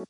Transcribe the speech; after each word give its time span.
Hello 0.00 0.08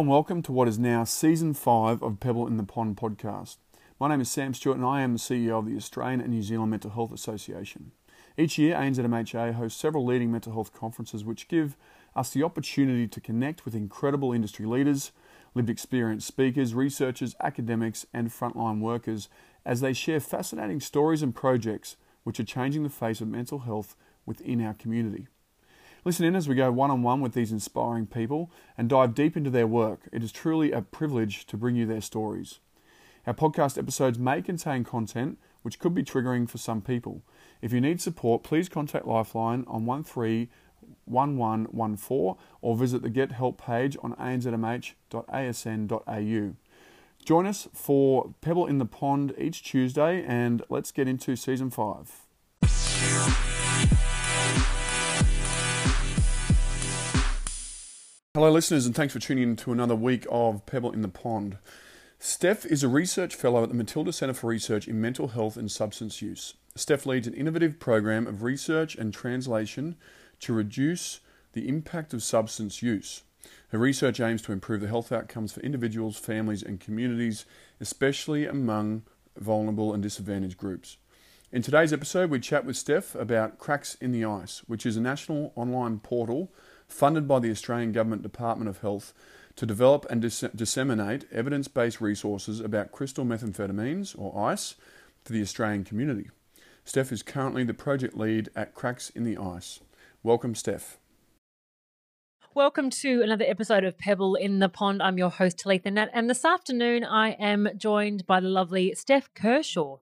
and 0.00 0.08
welcome 0.08 0.42
to 0.42 0.50
what 0.50 0.66
is 0.66 0.80
now 0.80 1.04
season 1.04 1.54
five 1.54 2.02
of 2.02 2.18
Pebble 2.18 2.48
in 2.48 2.56
the 2.56 2.64
Pond 2.64 2.96
podcast. 2.96 3.58
My 4.00 4.08
name 4.08 4.20
is 4.20 4.28
Sam 4.28 4.52
Stewart 4.52 4.78
and 4.78 4.84
I 4.84 5.02
am 5.02 5.12
the 5.12 5.20
CEO 5.20 5.60
of 5.60 5.66
the 5.66 5.76
Australian 5.76 6.20
and 6.20 6.30
New 6.30 6.42
Zealand 6.42 6.72
Mental 6.72 6.90
Health 6.90 7.12
Association. 7.12 7.92
Each 8.36 8.58
year, 8.58 8.74
ANZMHA 8.74 9.54
hosts 9.54 9.80
several 9.80 10.04
leading 10.04 10.32
mental 10.32 10.54
health 10.54 10.72
conferences 10.72 11.24
which 11.24 11.46
give 11.46 11.76
us 12.16 12.30
the 12.30 12.42
opportunity 12.42 13.06
to 13.06 13.20
connect 13.20 13.64
with 13.64 13.76
incredible 13.76 14.32
industry 14.32 14.66
leaders, 14.66 15.12
lived 15.54 15.70
experience 15.70 16.24
speakers, 16.24 16.74
researchers, 16.74 17.36
academics, 17.40 18.06
and 18.12 18.30
frontline 18.30 18.80
workers 18.80 19.28
as 19.64 19.80
they 19.80 19.92
share 19.92 20.20
fascinating 20.20 20.80
stories 20.80 21.22
and 21.22 21.34
projects 21.34 21.96
which 22.22 22.40
are 22.40 22.44
changing 22.44 22.82
the 22.82 22.88
face 22.88 23.20
of 23.20 23.28
mental 23.28 23.60
health 23.60 23.94
within 24.26 24.64
our 24.64 24.74
community. 24.74 25.28
Listen 26.04 26.26
in 26.26 26.36
as 26.36 26.48
we 26.48 26.54
go 26.54 26.70
one 26.70 26.90
on 26.90 27.02
one 27.02 27.22
with 27.22 27.32
these 27.32 27.52
inspiring 27.52 28.06
people 28.06 28.50
and 28.76 28.90
dive 28.90 29.14
deep 29.14 29.36
into 29.36 29.50
their 29.50 29.66
work. 29.66 30.00
It 30.12 30.22
is 30.22 30.32
truly 30.32 30.70
a 30.70 30.82
privilege 30.82 31.46
to 31.46 31.56
bring 31.56 31.76
you 31.76 31.86
their 31.86 32.02
stories. 32.02 32.60
Our 33.26 33.32
podcast 33.32 33.78
episodes 33.78 34.18
may 34.18 34.42
contain 34.42 34.84
content 34.84 35.38
which 35.62 35.78
could 35.78 35.94
be 35.94 36.04
triggering 36.04 36.46
for 36.46 36.58
some 36.58 36.82
people. 36.82 37.22
If 37.62 37.72
you 37.72 37.80
need 37.80 38.02
support, 38.02 38.42
please 38.42 38.68
contact 38.68 39.06
Lifeline 39.06 39.64
on 39.66 39.86
131114 39.86 42.34
or 42.60 42.76
visit 42.76 43.00
the 43.00 43.08
Get 43.08 43.32
Help 43.32 43.64
page 43.64 43.96
on 44.02 44.12
anzmh.asn.au. 44.16 44.92
Join 47.24 47.46
us 47.46 47.68
for 47.72 48.34
Pebble 48.42 48.66
in 48.66 48.76
the 48.76 48.84
Pond 48.84 49.34
each 49.38 49.62
Tuesday 49.62 50.22
and 50.22 50.62
let's 50.68 50.92
get 50.92 51.08
into 51.08 51.36
season 51.36 51.70
five. 51.70 52.20
Hello, 58.34 58.50
listeners, 58.50 58.84
and 58.84 58.94
thanks 58.94 59.14
for 59.14 59.20
tuning 59.20 59.44
in 59.44 59.56
to 59.56 59.72
another 59.72 59.96
week 59.96 60.26
of 60.30 60.66
Pebble 60.66 60.92
in 60.92 61.00
the 61.00 61.08
Pond. 61.08 61.56
Steph 62.18 62.66
is 62.66 62.82
a 62.82 62.88
research 62.88 63.34
fellow 63.34 63.62
at 63.62 63.70
the 63.70 63.74
Matilda 63.74 64.12
Centre 64.12 64.34
for 64.34 64.48
Research 64.48 64.86
in 64.86 65.00
Mental 65.00 65.28
Health 65.28 65.56
and 65.56 65.70
Substance 65.70 66.20
Use. 66.20 66.54
Steph 66.76 67.06
leads 67.06 67.26
an 67.26 67.32
innovative 67.32 67.80
program 67.80 68.26
of 68.26 68.42
research 68.42 68.96
and 68.96 69.14
translation 69.14 69.96
to 70.40 70.52
reduce 70.52 71.20
the 71.54 71.68
impact 71.68 72.12
of 72.12 72.22
substance 72.22 72.82
use. 72.82 73.22
Her 73.68 73.78
research 73.78 74.20
aims 74.20 74.42
to 74.42 74.52
improve 74.52 74.80
the 74.80 74.88
health 74.88 75.12
outcomes 75.12 75.52
for 75.52 75.60
individuals, 75.60 76.16
families, 76.16 76.62
and 76.62 76.80
communities, 76.80 77.44
especially 77.80 78.46
among 78.46 79.02
vulnerable 79.36 79.92
and 79.92 80.02
disadvantaged 80.02 80.56
groups. 80.56 80.96
In 81.50 81.62
today's 81.62 81.92
episode, 81.92 82.30
we 82.30 82.40
chat 82.40 82.64
with 82.64 82.76
Steph 82.76 83.14
about 83.14 83.58
Cracks 83.58 83.94
in 83.96 84.12
the 84.12 84.24
Ice, 84.24 84.62
which 84.66 84.84
is 84.84 84.96
a 84.96 85.00
national 85.00 85.52
online 85.54 86.00
portal 86.00 86.52
funded 86.88 87.28
by 87.28 87.38
the 87.38 87.50
Australian 87.50 87.92
Government 87.92 88.22
Department 88.22 88.68
of 88.68 88.80
Health 88.80 89.12
to 89.56 89.66
develop 89.66 90.04
and 90.10 90.20
dis- 90.20 90.44
disseminate 90.54 91.26
evidence 91.30 91.68
based 91.68 92.00
resources 92.00 92.60
about 92.60 92.92
crystal 92.92 93.24
methamphetamines, 93.24 94.18
or 94.18 94.50
ICE, 94.50 94.74
to 95.24 95.32
the 95.32 95.42
Australian 95.42 95.84
community. 95.84 96.28
Steph 96.84 97.12
is 97.12 97.22
currently 97.22 97.64
the 97.64 97.72
project 97.72 98.16
lead 98.16 98.50
at 98.56 98.74
Cracks 98.74 99.10
in 99.10 99.24
the 99.24 99.38
Ice. 99.38 99.80
Welcome, 100.22 100.54
Steph. 100.54 100.98
Welcome 102.56 102.90
to 102.90 103.20
another 103.20 103.44
episode 103.48 103.82
of 103.82 103.98
Pebble 103.98 104.36
in 104.36 104.60
the 104.60 104.68
Pond. 104.68 105.02
I'm 105.02 105.18
your 105.18 105.28
host, 105.28 105.58
Talitha 105.58 105.90
Nat, 105.90 106.10
and 106.12 106.30
this 106.30 106.44
afternoon 106.44 107.02
I 107.02 107.30
am 107.30 107.68
joined 107.76 108.28
by 108.28 108.38
the 108.38 108.48
lovely 108.48 108.94
Steph 108.94 109.28
Kershaw 109.34 109.96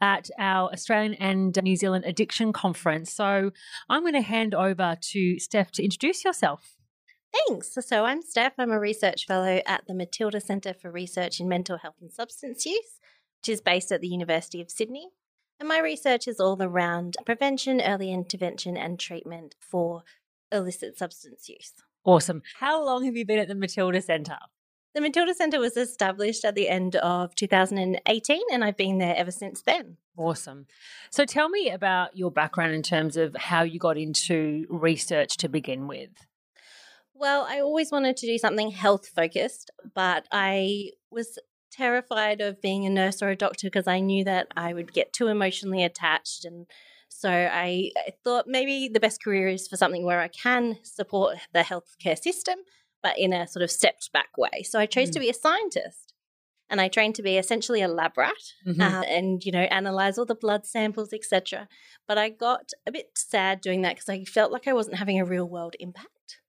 at 0.00 0.30
our 0.38 0.70
Australian 0.70 1.14
and 1.14 1.60
New 1.60 1.74
Zealand 1.74 2.04
Addiction 2.06 2.52
Conference. 2.52 3.12
So 3.12 3.50
I'm 3.88 4.02
going 4.02 4.12
to 4.12 4.20
hand 4.20 4.54
over 4.54 4.96
to 5.00 5.38
Steph 5.40 5.72
to 5.72 5.82
introduce 5.82 6.24
yourself. 6.24 6.76
Thanks. 7.34 7.76
So 7.80 8.04
I'm 8.04 8.22
Steph. 8.22 8.52
I'm 8.56 8.70
a 8.70 8.78
research 8.78 9.26
fellow 9.26 9.60
at 9.66 9.88
the 9.88 9.94
Matilda 9.94 10.40
Centre 10.40 10.74
for 10.74 10.92
Research 10.92 11.40
in 11.40 11.48
Mental 11.48 11.78
Health 11.78 11.96
and 12.00 12.12
Substance 12.12 12.64
Use, 12.64 13.00
which 13.40 13.48
is 13.48 13.60
based 13.60 13.90
at 13.90 14.00
the 14.00 14.06
University 14.06 14.60
of 14.60 14.70
Sydney. 14.70 15.08
And 15.58 15.68
my 15.68 15.80
research 15.80 16.28
is 16.28 16.38
all 16.38 16.56
around 16.62 17.16
prevention, 17.26 17.80
early 17.80 18.12
intervention, 18.12 18.76
and 18.76 18.96
treatment 18.96 19.56
for 19.58 20.04
illicit 20.52 20.96
substance 20.96 21.48
use. 21.48 21.72
Awesome. 22.06 22.42
How 22.60 22.84
long 22.84 23.04
have 23.04 23.16
you 23.16 23.26
been 23.26 23.40
at 23.40 23.48
the 23.48 23.54
Matilda 23.56 24.00
Centre? 24.00 24.38
The 24.94 25.00
Matilda 25.00 25.34
Centre 25.34 25.58
was 25.58 25.76
established 25.76 26.44
at 26.44 26.54
the 26.54 26.68
end 26.68 26.94
of 26.96 27.34
2018, 27.34 28.40
and 28.52 28.64
I've 28.64 28.76
been 28.76 28.98
there 28.98 29.14
ever 29.16 29.32
since 29.32 29.60
then. 29.60 29.96
Awesome. 30.16 30.66
So 31.10 31.24
tell 31.24 31.48
me 31.48 31.68
about 31.68 32.16
your 32.16 32.30
background 32.30 32.74
in 32.74 32.82
terms 32.82 33.16
of 33.16 33.34
how 33.36 33.64
you 33.64 33.80
got 33.80 33.98
into 33.98 34.66
research 34.70 35.36
to 35.38 35.48
begin 35.48 35.88
with. 35.88 36.10
Well, 37.12 37.44
I 37.48 37.60
always 37.60 37.90
wanted 37.90 38.16
to 38.18 38.26
do 38.26 38.38
something 38.38 38.70
health 38.70 39.08
focused, 39.08 39.70
but 39.94 40.28
I 40.30 40.92
was 41.10 41.38
terrified 41.72 42.40
of 42.40 42.62
being 42.62 42.86
a 42.86 42.90
nurse 42.90 43.20
or 43.20 43.30
a 43.30 43.36
doctor 43.36 43.66
because 43.66 43.88
I 43.88 43.98
knew 43.98 44.22
that 44.24 44.48
I 44.56 44.72
would 44.72 44.92
get 44.92 45.12
too 45.12 45.26
emotionally 45.26 45.82
attached 45.82 46.44
and 46.44 46.66
so 47.18 47.30
I, 47.30 47.90
I, 47.96 48.12
thought 48.24 48.46
maybe 48.46 48.88
the 48.88 49.00
best 49.00 49.22
career 49.22 49.48
is 49.48 49.66
for 49.66 49.76
something 49.78 50.04
where 50.04 50.20
I 50.20 50.28
can 50.28 50.76
support 50.82 51.38
the 51.54 51.60
healthcare 51.60 52.18
system, 52.18 52.56
but 53.02 53.18
in 53.18 53.32
a 53.32 53.46
sort 53.46 53.62
of 53.62 53.70
stepped 53.70 54.12
back 54.12 54.36
way. 54.36 54.62
So 54.64 54.78
I 54.78 54.84
chose 54.84 55.08
mm. 55.08 55.12
to 55.14 55.20
be 55.20 55.30
a 55.30 55.34
scientist. 55.34 56.12
And 56.68 56.80
I 56.80 56.88
trained 56.88 57.14
to 57.14 57.22
be 57.22 57.38
essentially 57.38 57.80
a 57.80 57.88
lab 57.88 58.18
rat 58.18 58.34
mm-hmm. 58.66 58.80
uh, 58.80 59.02
and, 59.02 59.42
you 59.44 59.52
know, 59.52 59.60
analyze 59.60 60.18
all 60.18 60.26
the 60.26 60.34
blood 60.34 60.66
samples, 60.66 61.12
etc. 61.12 61.68
But 62.08 62.18
I 62.18 62.28
got 62.28 62.72
a 62.86 62.92
bit 62.92 63.10
sad 63.14 63.60
doing 63.60 63.82
that 63.82 63.94
because 63.94 64.08
I 64.08 64.24
felt 64.24 64.50
like 64.50 64.66
I 64.66 64.72
wasn't 64.72 64.96
having 64.96 65.20
a 65.20 65.24
real 65.24 65.48
world 65.48 65.76
impact. 65.78 66.40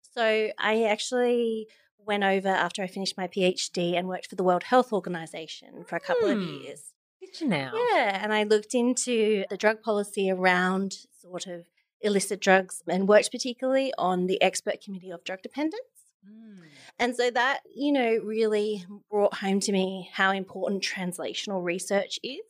So 0.00 0.48
I 0.58 0.84
actually 0.84 1.68
went 1.98 2.24
over 2.24 2.48
after 2.48 2.82
I 2.82 2.86
finished 2.86 3.18
my 3.18 3.28
PhD 3.28 3.98
and 3.98 4.08
worked 4.08 4.28
for 4.28 4.36
the 4.36 4.44
World 4.44 4.62
Health 4.62 4.94
Organization 4.94 5.84
for 5.86 5.96
a 5.96 6.00
couple 6.00 6.30
of 6.30 6.38
hmm. 6.38 6.62
years. 6.62 6.94
Did 7.26 7.40
you 7.40 7.48
now? 7.48 7.72
Yeah, 7.74 8.20
and 8.22 8.32
I 8.32 8.44
looked 8.44 8.74
into 8.74 9.44
the 9.50 9.56
drug 9.56 9.82
policy 9.82 10.30
around 10.30 10.94
sort 11.20 11.46
of 11.46 11.66
illicit 12.00 12.40
drugs 12.40 12.82
and 12.86 13.08
worked 13.08 13.30
particularly 13.30 13.92
on 13.98 14.26
the 14.26 14.40
expert 14.40 14.80
committee 14.80 15.10
of 15.10 15.24
drug 15.24 15.42
dependence. 15.42 15.82
Mm. 16.26 16.68
And 16.98 17.16
so 17.16 17.30
that, 17.30 17.60
you 17.74 17.92
know, 17.92 18.18
really 18.22 18.84
brought 19.10 19.34
home 19.34 19.60
to 19.60 19.72
me 19.72 20.10
how 20.12 20.32
important 20.32 20.82
translational 20.82 21.62
research 21.62 22.18
is 22.22 22.40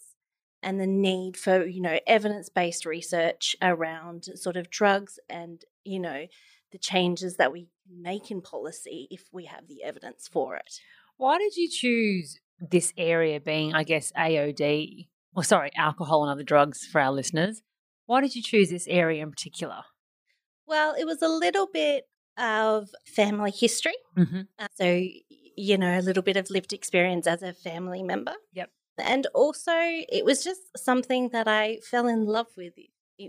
and 0.63 0.81
the 0.81 0.87
need 0.87 1.37
for, 1.37 1.65
you 1.65 1.81
know, 1.81 1.99
evidence 2.07 2.49
based 2.49 2.87
research 2.87 3.57
around 3.63 4.25
sort 4.35 4.57
of 4.57 4.71
drugs 4.71 5.19
and, 5.29 5.65
you 5.85 5.99
know, 5.99 6.27
the 6.73 6.79
changes 6.79 7.37
that 7.37 7.53
we 7.53 7.69
make 7.89 8.31
in 8.31 8.43
policy 8.43 9.07
if 9.11 9.25
we 9.33 9.45
have 9.47 9.69
the 9.69 9.83
evidence 9.85 10.29
for 10.29 10.57
it. 10.57 10.81
Why 11.17 11.39
did 11.39 11.57
you 11.57 11.71
choose 11.71 12.41
this 12.61 12.93
area 12.97 13.41
being, 13.41 13.75
I 13.75 13.85
guess, 13.85 14.13
AOD, 14.17 15.09
or 15.35 15.45
sorry, 15.45 15.71
alcohol 15.77 16.23
and 16.23 16.33
other 16.33 16.43
drugs 16.43 16.85
for 16.85 17.01
our 17.01 17.13
listeners. 17.13 17.63
Why 18.07 18.21
did 18.21 18.35
you 18.35 18.43
choose 18.43 18.71
this 18.71 18.87
area 18.89 19.23
in 19.23 19.31
particular? 19.31 19.83
Well, 20.67 20.95
it 20.99 21.05
was 21.05 21.23
a 21.23 21.29
little 21.29 21.69
bit 21.73 22.05
of 22.39 22.91
family 23.07 23.51
history. 23.51 23.97
Mm-hmm. 24.17 24.43
Uh, 24.59 24.67
so, 24.75 25.03
you 25.57 25.79
know, 25.79 25.99
a 25.99 26.03
little 26.03 26.23
bit 26.23 26.37
of 26.37 26.51
lived 26.51 26.73
experience 26.73 27.27
as 27.27 27.43
a 27.43 27.53
family 27.53 28.03
member. 28.03 28.35
Yep. 28.53 28.71
And 28.99 29.27
also, 29.35 29.73
it 29.75 30.25
was 30.25 30.43
just 30.43 30.61
something 30.77 31.31
that 31.31 31.47
I 31.47 31.79
fell 31.91 32.07
in 32.07 32.25
love 32.25 32.47
with 32.57 32.75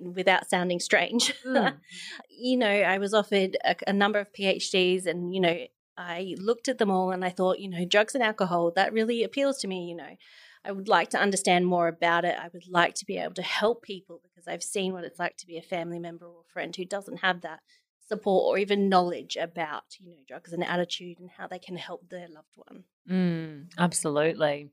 without 0.01 0.49
sounding 0.49 0.79
strange. 0.79 1.33
Mm. 1.45 1.77
you 2.29 2.57
know, 2.57 2.67
I 2.67 2.97
was 2.97 3.13
offered 3.13 3.57
a, 3.63 3.75
a, 3.87 3.93
number 3.93 4.19
of 4.19 4.31
PhDs 4.33 5.05
and, 5.05 5.33
you 5.33 5.41
know, 5.41 5.57
I 5.97 6.35
looked 6.37 6.67
at 6.67 6.77
them 6.77 6.91
all 6.91 7.11
and 7.11 7.25
I 7.25 7.29
thought, 7.29 7.59
you 7.59 7.69
know, 7.69 7.85
drugs 7.85 8.13
and 8.13 8.23
alcohol, 8.23 8.71
that 8.75 8.93
really 8.93 9.23
appeals 9.23 9.57
to 9.59 9.67
me, 9.67 9.85
you 9.89 9.95
know. 9.95 10.15
I 10.63 10.71
would 10.71 10.89
like 10.89 11.09
to 11.11 11.19
understand 11.19 11.65
more 11.65 11.87
about 11.87 12.25
it. 12.25 12.35
I 12.37 12.49
would 12.53 12.67
like 12.67 12.93
to 12.95 13.05
be 13.05 13.17
able 13.17 13.35
to 13.35 13.41
help 13.41 13.83
people 13.83 14.19
because 14.21 14.47
I've 14.47 14.63
seen 14.63 14.91
what 14.91 15.05
it's 15.05 15.19
like 15.19 15.37
to 15.37 15.47
be 15.47 15.57
a 15.57 15.61
family 15.61 15.97
member 15.97 16.25
or 16.25 16.43
friend 16.51 16.75
who 16.75 16.83
doesn't 16.83 17.17
have 17.17 17.41
that 17.41 17.61
support 18.05 18.45
or 18.45 18.57
even 18.57 18.89
knowledge 18.89 19.37
about, 19.39 19.83
you 19.99 20.09
know, 20.09 20.17
drugs 20.27 20.53
and 20.53 20.63
attitude 20.63 21.19
and 21.19 21.29
how 21.37 21.47
they 21.47 21.59
can 21.59 21.77
help 21.77 22.09
their 22.09 22.27
loved 22.27 22.55
one. 22.55 22.83
Mm, 23.09 23.67
absolutely. 23.77 24.71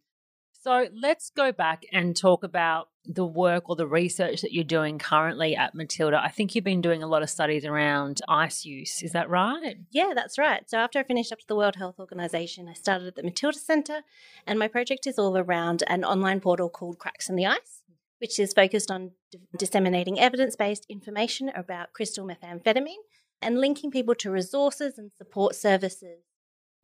So 0.64 0.88
let's 0.98 1.28
go 1.28 1.52
back 1.52 1.84
and 1.92 2.16
talk 2.16 2.42
about 2.42 2.88
the 3.04 3.26
work 3.26 3.68
or 3.68 3.76
the 3.76 3.86
research 3.86 4.40
that 4.40 4.54
you're 4.54 4.64
doing 4.64 4.98
currently 4.98 5.54
at 5.54 5.74
Matilda. 5.74 6.18
I 6.24 6.30
think 6.30 6.54
you've 6.54 6.64
been 6.64 6.80
doing 6.80 7.02
a 7.02 7.06
lot 7.06 7.22
of 7.22 7.28
studies 7.28 7.66
around 7.66 8.22
ice 8.28 8.64
use. 8.64 9.02
Is 9.02 9.12
that 9.12 9.28
right? 9.28 9.76
Yeah, 9.90 10.12
that's 10.14 10.38
right. 10.38 10.62
So 10.70 10.78
after 10.78 10.98
I 10.98 11.02
finished 11.02 11.30
up 11.32 11.40
to 11.40 11.46
the 11.46 11.54
World 11.54 11.76
Health 11.76 11.96
Organization, 11.98 12.66
I 12.66 12.72
started 12.72 13.08
at 13.08 13.14
the 13.14 13.22
Matilda 13.22 13.58
Centre, 13.58 14.00
and 14.46 14.58
my 14.58 14.66
project 14.66 15.06
is 15.06 15.18
all 15.18 15.36
around 15.36 15.82
an 15.86 16.02
online 16.02 16.40
portal 16.40 16.70
called 16.70 16.98
Cracks 16.98 17.28
in 17.28 17.36
the 17.36 17.44
Ice, 17.44 17.82
which 18.18 18.40
is 18.40 18.54
focused 18.54 18.90
on 18.90 19.10
d- 19.30 19.40
disseminating 19.58 20.18
evidence 20.18 20.56
based 20.56 20.86
information 20.88 21.50
about 21.54 21.92
crystal 21.92 22.26
methamphetamine 22.26 23.04
and 23.42 23.60
linking 23.60 23.90
people 23.90 24.14
to 24.14 24.30
resources 24.30 24.96
and 24.96 25.12
support 25.12 25.56
services 25.56 26.20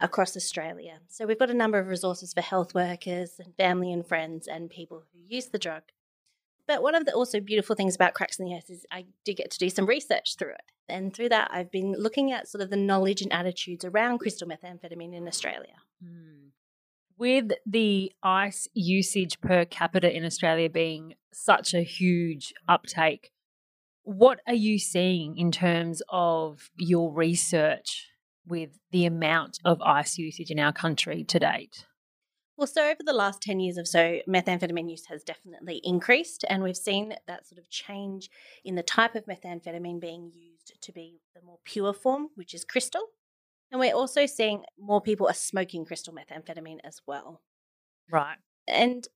across 0.00 0.37
Australia. 0.37 0.99
So 1.08 1.26
we've 1.26 1.38
got 1.38 1.50
a 1.50 1.55
number 1.55 1.79
of 1.79 1.88
resources 1.88 2.32
for 2.32 2.41
health 2.41 2.75
workers 2.75 3.38
and 3.38 3.55
family 3.56 3.93
and 3.93 4.06
friends 4.06 4.47
and 4.47 4.70
people 4.70 5.05
who 5.12 5.20
use 5.35 5.49
the 5.49 5.58
drug. 5.58 5.82
But 6.67 6.82
one 6.82 6.94
of 6.94 7.05
the 7.05 7.12
also 7.12 7.41
beautiful 7.41 7.75
things 7.75 7.94
about 7.94 8.14
Cracks 8.14 8.38
in 8.38 8.44
the 8.44 8.55
Ice 8.55 8.70
is 8.70 8.87
I 8.93 9.06
did 9.25 9.37
get 9.37 9.50
to 9.50 9.58
do 9.58 9.69
some 9.69 9.87
research 9.87 10.37
through 10.38 10.52
it. 10.52 10.62
And 10.88 11.14
through 11.14 11.31
that, 11.31 11.50
I've 11.52 11.70
been 11.70 11.94
looking 11.99 12.32
at 12.32 12.49
sort 12.49 12.62
of 12.62 12.70
the 12.70 12.76
knowledge 12.76 13.23
and 13.23 13.32
attitudes 13.32 13.85
around 13.85 14.19
crystal 14.19 14.49
methamphetamine 14.49 15.14
in 15.14 15.26
Australia. 15.26 15.75
Mm. 16.05 16.50
With 17.19 17.52
the 17.67 18.12
ice 18.23 18.69
usage 18.73 19.41
per 19.41 19.64
capita 19.64 20.14
in 20.14 20.25
Australia 20.25 20.70
being 20.70 21.14
such 21.32 21.75
a 21.75 21.82
huge 21.82 22.55
uptake, 22.69 23.31
what 24.02 24.41
are 24.47 24.55
you 24.55 24.79
seeing 24.79 25.37
in 25.37 25.52
terms 25.52 26.02
of 26.08 26.70
your 26.76 27.12
research 27.12 28.09
with 28.50 28.79
the 28.91 29.06
amount 29.06 29.58
of 29.64 29.81
ice 29.81 30.19
usage 30.19 30.50
in 30.50 30.58
our 30.58 30.73
country 30.73 31.25
to 31.25 31.38
date? 31.38 31.87
Well, 32.61 32.67
so 32.67 32.85
over 32.85 33.02
the 33.02 33.14
last 33.14 33.41
10 33.41 33.58
years 33.58 33.79
or 33.79 33.87
so, 33.87 34.19
methamphetamine 34.29 34.91
use 34.91 35.06
has 35.06 35.25
definitely 35.25 35.81
increased, 35.82 36.44
and 36.50 36.62
we've 36.62 36.76
seen 36.76 37.14
that 37.26 37.47
sort 37.47 37.58
of 37.58 37.70
change 37.70 38.29
in 38.67 38.75
the 38.75 38.82
type 38.82 39.14
of 39.14 39.25
methamphetamine 39.25 39.99
being 39.99 40.31
used 40.35 40.75
to 40.82 40.93
be 40.93 41.23
the 41.35 41.41
more 41.41 41.58
pure 41.64 41.94
form, 41.94 42.29
which 42.35 42.52
is 42.52 42.67
crystal. 42.67 43.00
And 43.73 43.81
we're 43.81 43.94
also 43.94 44.26
seeing 44.26 44.64
more 44.79 45.00
people 45.00 45.26
are 45.26 45.32
smoking 45.32 45.87
crystal 45.87 46.12
methamphetamine 46.12 46.81
as 46.85 47.00
well. 47.06 47.41
Right. 48.11 48.37
And 48.69 49.08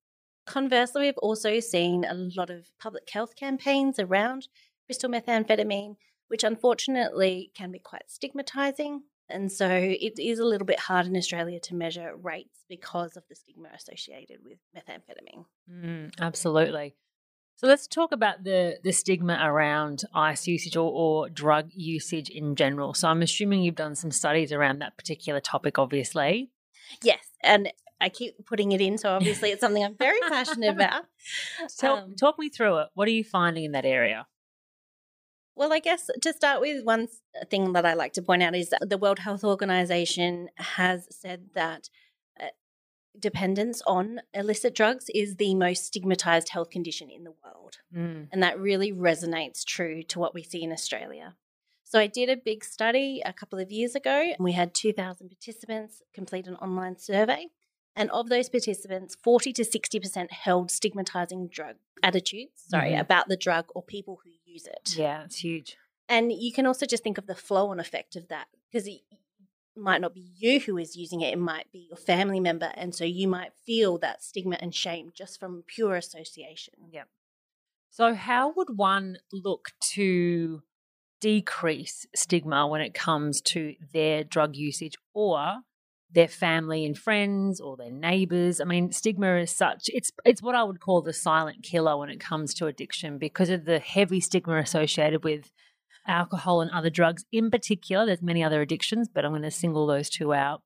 conversely, 0.46 1.02
we've 1.02 1.18
also 1.18 1.60
seen 1.60 2.06
a 2.06 2.14
lot 2.14 2.48
of 2.48 2.68
public 2.80 3.10
health 3.10 3.36
campaigns 3.36 3.98
around 3.98 4.48
crystal 4.86 5.10
methamphetamine, 5.10 5.96
which 6.28 6.44
unfortunately 6.44 7.50
can 7.54 7.70
be 7.72 7.78
quite 7.78 8.04
stigmatizing 8.08 9.02
and 9.28 9.50
so 9.50 9.68
it 9.68 10.18
is 10.18 10.38
a 10.38 10.44
little 10.44 10.66
bit 10.66 10.78
hard 10.78 11.06
in 11.06 11.16
Australia 11.16 11.58
to 11.60 11.74
measure 11.74 12.14
rates 12.20 12.64
because 12.68 13.16
of 13.16 13.24
the 13.28 13.34
stigma 13.34 13.68
associated 13.74 14.38
with 14.44 14.58
methamphetamine. 14.76 15.44
Mm, 15.70 16.12
absolutely. 16.20 16.94
So 17.56 17.68
let's 17.68 17.86
talk 17.86 18.12
about 18.12 18.42
the 18.42 18.78
the 18.82 18.92
stigma 18.92 19.38
around 19.40 20.02
ice 20.12 20.46
usage 20.46 20.76
or, 20.76 20.90
or 20.90 21.28
drug 21.30 21.70
usage 21.72 22.28
in 22.28 22.56
general. 22.56 22.94
So 22.94 23.08
I'm 23.08 23.22
assuming 23.22 23.62
you've 23.62 23.76
done 23.76 23.94
some 23.94 24.10
studies 24.10 24.52
around 24.52 24.80
that 24.80 24.98
particular 24.98 25.40
topic, 25.40 25.78
obviously. 25.78 26.50
Yes, 27.02 27.24
and 27.42 27.72
I 28.00 28.08
keep 28.08 28.44
putting 28.44 28.72
it 28.72 28.80
in, 28.80 28.98
so 28.98 29.10
obviously 29.10 29.50
it's 29.50 29.60
something 29.60 29.84
I'm 29.84 29.96
very 29.96 30.18
passionate 30.28 30.70
about. 30.74 31.04
Um, 31.82 32.16
talk 32.16 32.38
me 32.38 32.48
through 32.50 32.78
it. 32.78 32.88
What 32.94 33.08
are 33.08 33.12
you 33.12 33.24
finding 33.24 33.64
in 33.64 33.72
that 33.72 33.84
area? 33.84 34.26
Well, 35.56 35.72
I 35.72 35.78
guess 35.78 36.10
to 36.20 36.32
start 36.32 36.60
with, 36.60 36.84
one 36.84 37.08
thing 37.48 37.72
that 37.74 37.86
I 37.86 37.94
like 37.94 38.12
to 38.14 38.22
point 38.22 38.42
out 38.42 38.56
is 38.56 38.70
that 38.70 38.88
the 38.88 38.98
World 38.98 39.20
Health 39.20 39.44
Organization 39.44 40.48
has 40.56 41.06
said 41.10 41.50
that 41.54 41.88
uh, 42.40 42.46
dependence 43.18 43.80
on 43.86 44.20
illicit 44.32 44.74
drugs 44.74 45.06
is 45.14 45.36
the 45.36 45.54
most 45.54 45.84
stigmatized 45.86 46.48
health 46.48 46.70
condition 46.70 47.08
in 47.08 47.22
the 47.22 47.34
world. 47.44 47.78
Mm. 47.94 48.28
And 48.32 48.42
that 48.42 48.58
really 48.58 48.92
resonates 48.92 49.64
true 49.64 50.02
to 50.04 50.18
what 50.18 50.34
we 50.34 50.42
see 50.42 50.62
in 50.62 50.72
Australia. 50.72 51.36
So 51.84 52.00
I 52.00 52.08
did 52.08 52.28
a 52.28 52.36
big 52.36 52.64
study 52.64 53.22
a 53.24 53.32
couple 53.32 53.60
of 53.60 53.70
years 53.70 53.94
ago. 53.94 54.32
We 54.40 54.52
had 54.52 54.74
2,000 54.74 55.28
participants 55.28 56.02
complete 56.12 56.48
an 56.48 56.56
online 56.56 56.98
survey. 56.98 57.46
And 57.94 58.10
of 58.10 58.28
those 58.28 58.48
participants, 58.48 59.16
40 59.22 59.52
to 59.52 59.62
60% 59.62 60.32
held 60.32 60.72
stigmatizing 60.72 61.46
drug 61.46 61.76
attitudes, 62.02 62.64
sorry, 62.66 62.90
mm-hmm. 62.90 63.00
about 63.00 63.28
the 63.28 63.36
drug 63.36 63.66
or 63.76 63.82
people 63.84 64.18
who 64.24 64.30
use 64.54 64.66
it. 64.66 64.94
Yeah, 64.96 65.24
it's 65.24 65.36
huge. 65.36 65.76
And 66.08 66.32
you 66.32 66.52
can 66.52 66.66
also 66.66 66.86
just 66.86 67.02
think 67.02 67.18
of 67.18 67.26
the 67.26 67.34
flow 67.34 67.70
on 67.70 67.80
effect 67.80 68.16
of 68.16 68.28
that 68.28 68.46
because 68.70 68.86
it 68.86 69.00
might 69.76 70.00
not 70.00 70.14
be 70.14 70.30
you 70.36 70.60
who 70.60 70.78
is 70.78 70.96
using 70.96 71.20
it, 71.20 71.32
it 71.32 71.38
might 71.38 71.70
be 71.72 71.86
your 71.88 71.96
family 71.96 72.40
member. 72.40 72.70
And 72.74 72.94
so 72.94 73.04
you 73.04 73.26
might 73.26 73.52
feel 73.66 73.98
that 73.98 74.22
stigma 74.22 74.56
and 74.60 74.74
shame 74.74 75.10
just 75.14 75.40
from 75.40 75.64
pure 75.66 75.96
association. 75.96 76.74
Yeah. 76.90 77.04
So, 77.90 78.14
how 78.14 78.52
would 78.56 78.76
one 78.76 79.18
look 79.32 79.68
to 79.92 80.62
decrease 81.20 82.06
stigma 82.14 82.66
when 82.66 82.80
it 82.80 82.92
comes 82.92 83.40
to 83.40 83.74
their 83.92 84.24
drug 84.24 84.56
usage 84.56 84.96
or 85.14 85.60
their 86.14 86.28
family 86.28 86.84
and 86.84 86.96
friends 86.96 87.60
or 87.60 87.76
their 87.76 87.90
neighbors. 87.90 88.60
I 88.60 88.64
mean, 88.64 88.92
stigma 88.92 89.36
is 89.36 89.50
such 89.50 89.88
it's 89.88 90.12
it's 90.24 90.42
what 90.42 90.54
I 90.54 90.62
would 90.62 90.80
call 90.80 91.02
the 91.02 91.12
silent 91.12 91.62
killer 91.62 91.96
when 91.96 92.08
it 92.08 92.20
comes 92.20 92.54
to 92.54 92.66
addiction 92.66 93.18
because 93.18 93.50
of 93.50 93.64
the 93.64 93.80
heavy 93.80 94.20
stigma 94.20 94.58
associated 94.58 95.24
with 95.24 95.50
alcohol 96.06 96.60
and 96.60 96.70
other 96.70 96.90
drugs 96.90 97.24
in 97.32 97.50
particular. 97.50 98.06
There's 98.06 98.22
many 98.22 98.42
other 98.42 98.62
addictions, 98.62 99.08
but 99.12 99.24
I'm 99.24 99.32
going 99.32 99.42
to 99.42 99.50
single 99.50 99.86
those 99.86 100.08
two 100.08 100.32
out. 100.32 100.62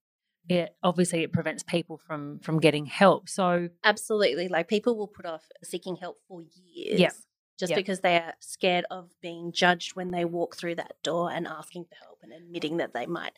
It 0.48 0.74
obviously 0.82 1.22
it 1.22 1.32
prevents 1.32 1.62
people 1.62 1.98
from 1.98 2.40
from 2.40 2.60
getting 2.60 2.86
help. 2.86 3.28
So 3.28 3.68
absolutely, 3.82 4.48
like 4.48 4.68
people 4.68 4.96
will 4.96 5.08
put 5.08 5.26
off 5.26 5.46
seeking 5.64 5.96
help 5.96 6.18
for 6.28 6.42
years. 6.42 7.00
Yeah. 7.00 7.10
Just 7.58 7.74
because 7.74 8.00
they 8.00 8.14
are 8.14 8.34
scared 8.38 8.84
of 8.88 9.10
being 9.20 9.50
judged 9.50 9.96
when 9.96 10.12
they 10.12 10.24
walk 10.24 10.54
through 10.54 10.76
that 10.76 10.92
door 11.02 11.28
and 11.32 11.44
asking 11.44 11.86
for 11.86 11.96
help 11.96 12.20
and 12.22 12.32
admitting 12.32 12.76
that 12.76 12.94
they 12.94 13.04
might, 13.04 13.32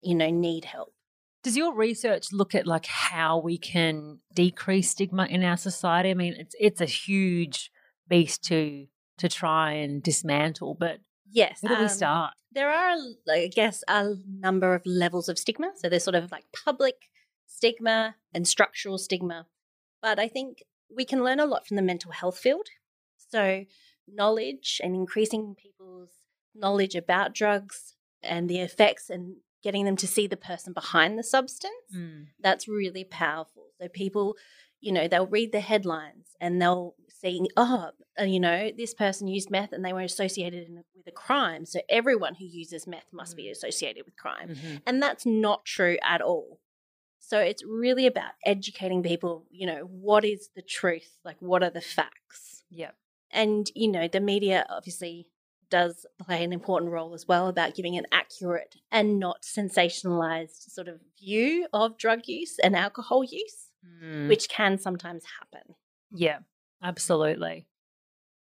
you 0.00 0.14
know, 0.14 0.30
need 0.30 0.64
help. 0.64 0.94
Does 1.42 1.56
your 1.56 1.74
research 1.74 2.32
look 2.32 2.54
at 2.54 2.66
like 2.66 2.86
how 2.86 3.38
we 3.38 3.56
can 3.56 4.18
decrease 4.34 4.90
stigma 4.90 5.26
in 5.26 5.42
our 5.42 5.56
society? 5.56 6.10
I 6.10 6.14
mean, 6.14 6.34
it's 6.38 6.54
it's 6.58 6.80
a 6.80 6.86
huge 6.86 7.70
beast 8.08 8.44
to 8.44 8.86
to 9.18 9.28
try 9.28 9.72
and 9.72 10.02
dismantle, 10.02 10.76
but 10.78 11.00
yes, 11.30 11.58
where 11.62 11.70
do 11.70 11.76
um, 11.76 11.82
we 11.82 11.88
start? 11.88 12.34
There 12.52 12.70
are, 12.70 12.96
I 13.28 13.48
guess, 13.54 13.84
a 13.88 14.14
number 14.28 14.74
of 14.74 14.82
levels 14.84 15.28
of 15.28 15.38
stigma. 15.38 15.70
So 15.76 15.88
there's 15.88 16.04
sort 16.04 16.16
of 16.16 16.32
like 16.32 16.44
public 16.64 16.96
stigma 17.46 18.16
and 18.34 18.46
structural 18.46 18.98
stigma, 18.98 19.46
but 20.02 20.18
I 20.18 20.28
think 20.28 20.64
we 20.94 21.04
can 21.04 21.22
learn 21.22 21.40
a 21.40 21.46
lot 21.46 21.66
from 21.66 21.76
the 21.76 21.82
mental 21.82 22.12
health 22.12 22.38
field. 22.38 22.68
So 23.16 23.64
knowledge 24.08 24.80
and 24.82 24.94
increasing 24.94 25.54
people's 25.54 26.10
knowledge 26.54 26.94
about 26.94 27.34
drugs 27.34 27.94
and 28.22 28.48
the 28.48 28.60
effects 28.60 29.08
and 29.08 29.36
getting 29.62 29.84
them 29.84 29.96
to 29.96 30.06
see 30.06 30.26
the 30.26 30.36
person 30.36 30.72
behind 30.72 31.18
the 31.18 31.22
substance, 31.22 31.74
mm. 31.94 32.26
that's 32.40 32.68
really 32.68 33.04
powerful. 33.04 33.66
So 33.80 33.88
people, 33.88 34.36
you 34.80 34.92
know, 34.92 35.08
they'll 35.08 35.26
read 35.26 35.52
the 35.52 35.60
headlines 35.60 36.28
and 36.40 36.60
they'll 36.60 36.94
see, 37.08 37.46
oh, 37.56 37.90
uh, 38.18 38.24
you 38.24 38.40
know, 38.40 38.70
this 38.76 38.94
person 38.94 39.28
used 39.28 39.50
meth 39.50 39.72
and 39.72 39.84
they 39.84 39.92
were 39.92 40.00
associated 40.00 40.66
in, 40.66 40.82
with 40.96 41.06
a 41.06 41.12
crime. 41.12 41.66
So 41.66 41.80
everyone 41.88 42.34
who 42.34 42.46
uses 42.46 42.86
meth 42.86 43.12
must 43.12 43.34
mm. 43.34 43.38
be 43.38 43.50
associated 43.50 44.04
with 44.04 44.16
crime. 44.16 44.50
Mm-hmm. 44.50 44.76
And 44.86 45.02
that's 45.02 45.26
not 45.26 45.64
true 45.64 45.98
at 46.02 46.20
all. 46.20 46.60
So 47.18 47.38
it's 47.38 47.62
really 47.64 48.06
about 48.06 48.32
educating 48.44 49.02
people, 49.02 49.44
you 49.50 49.66
know, 49.66 49.82
what 49.82 50.24
is 50.24 50.48
the 50.56 50.62
truth? 50.62 51.18
Like, 51.24 51.36
what 51.40 51.62
are 51.62 51.70
the 51.70 51.80
facts? 51.80 52.64
Yeah. 52.70 52.90
And, 53.30 53.70
you 53.74 53.88
know, 53.88 54.08
the 54.08 54.20
media 54.20 54.66
obviously 54.68 55.28
does 55.70 56.06
play 56.20 56.44
an 56.44 56.52
important 56.52 56.92
role 56.92 57.14
as 57.14 57.26
well 57.26 57.48
about 57.48 57.74
giving 57.74 57.96
an 57.96 58.06
accurate 58.12 58.76
and 58.90 59.18
not 59.18 59.42
sensationalized 59.42 60.70
sort 60.70 60.88
of 60.88 61.00
view 61.18 61.66
of 61.72 61.96
drug 61.96 62.20
use 62.26 62.58
and 62.62 62.76
alcohol 62.76 63.24
use, 63.24 63.68
mm. 64.02 64.28
which 64.28 64.48
can 64.48 64.78
sometimes 64.78 65.24
happen. 65.38 65.74
Yeah, 66.12 66.38
absolutely. 66.82 67.66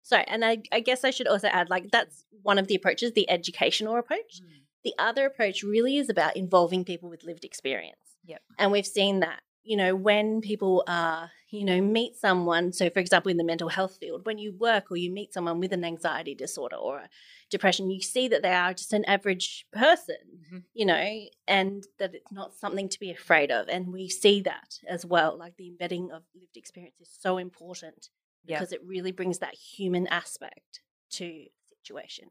So, 0.02 0.16
and 0.16 0.44
I, 0.44 0.62
I, 0.72 0.80
guess 0.80 1.04
I 1.04 1.10
should 1.10 1.28
also 1.28 1.48
add 1.48 1.70
like 1.70 1.90
that's 1.90 2.24
one 2.42 2.58
of 2.58 2.66
the 2.66 2.74
approaches, 2.74 3.12
the 3.12 3.30
educational 3.30 3.96
approach. 3.96 4.40
Mm. 4.42 4.62
The 4.82 4.94
other 4.98 5.26
approach 5.26 5.62
really 5.62 5.98
is 5.98 6.08
about 6.08 6.36
involving 6.36 6.84
people 6.84 7.10
with 7.10 7.22
lived 7.22 7.44
experience. 7.44 7.96
Yep. 8.24 8.40
And 8.58 8.72
we've 8.72 8.86
seen 8.86 9.20
that 9.20 9.40
you 9.62 9.76
know, 9.76 9.94
when 9.94 10.40
people 10.40 10.82
are, 10.86 11.30
you 11.50 11.64
know, 11.64 11.80
meet 11.80 12.16
someone, 12.16 12.72
so 12.72 12.88
for 12.90 13.00
example, 13.00 13.30
in 13.30 13.36
the 13.36 13.44
mental 13.44 13.68
health 13.68 13.98
field, 14.00 14.24
when 14.24 14.38
you 14.38 14.52
work 14.52 14.90
or 14.90 14.96
you 14.96 15.10
meet 15.10 15.34
someone 15.34 15.60
with 15.60 15.72
an 15.72 15.84
anxiety 15.84 16.34
disorder 16.34 16.76
or 16.76 16.98
a 16.98 17.08
depression, 17.50 17.90
you 17.90 18.00
see 18.00 18.28
that 18.28 18.42
they 18.42 18.52
are 18.52 18.72
just 18.72 18.92
an 18.92 19.04
average 19.04 19.66
person, 19.72 20.16
mm-hmm. 20.36 20.58
you 20.72 20.86
know, 20.86 21.24
and 21.46 21.84
that 21.98 22.14
it's 22.14 22.32
not 22.32 22.54
something 22.54 22.88
to 22.88 23.00
be 23.00 23.10
afraid 23.10 23.50
of. 23.50 23.68
And 23.68 23.92
we 23.92 24.08
see 24.08 24.40
that 24.42 24.78
as 24.88 25.04
well. 25.04 25.36
Like 25.36 25.56
the 25.56 25.68
embedding 25.68 26.10
of 26.10 26.22
lived 26.34 26.56
experience 26.56 27.00
is 27.00 27.10
so 27.20 27.38
important 27.38 28.08
because 28.46 28.72
it 28.72 28.80
really 28.84 29.12
brings 29.12 29.38
that 29.38 29.54
human 29.54 30.06
aspect 30.08 30.80
to 31.10 31.24
the 31.24 31.50
situation. 31.84 32.30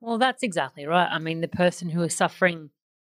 Well, 0.00 0.18
that's 0.18 0.42
exactly 0.42 0.86
right. 0.86 1.08
I 1.10 1.18
mean, 1.18 1.40
the 1.40 1.48
person 1.48 1.90
who 1.90 2.02
is 2.02 2.14
suffering 2.14 2.70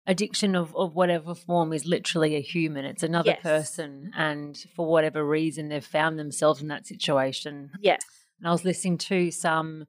addiction 0.07 0.55
of, 0.55 0.75
of 0.75 0.95
whatever 0.95 1.35
form 1.35 1.73
is 1.73 1.85
literally 1.85 2.35
a 2.35 2.41
human. 2.41 2.85
It's 2.85 3.03
another 3.03 3.31
yes. 3.31 3.41
person. 3.41 4.11
And 4.15 4.57
for 4.75 4.87
whatever 4.87 5.23
reason, 5.23 5.67
they've 5.67 5.85
found 5.85 6.17
themselves 6.17 6.61
in 6.61 6.69
that 6.69 6.87
situation. 6.87 7.71
Yes. 7.81 8.03
And 8.39 8.47
I 8.47 8.51
was 8.51 8.63
listening 8.63 8.97
to 8.99 9.29
some 9.31 9.85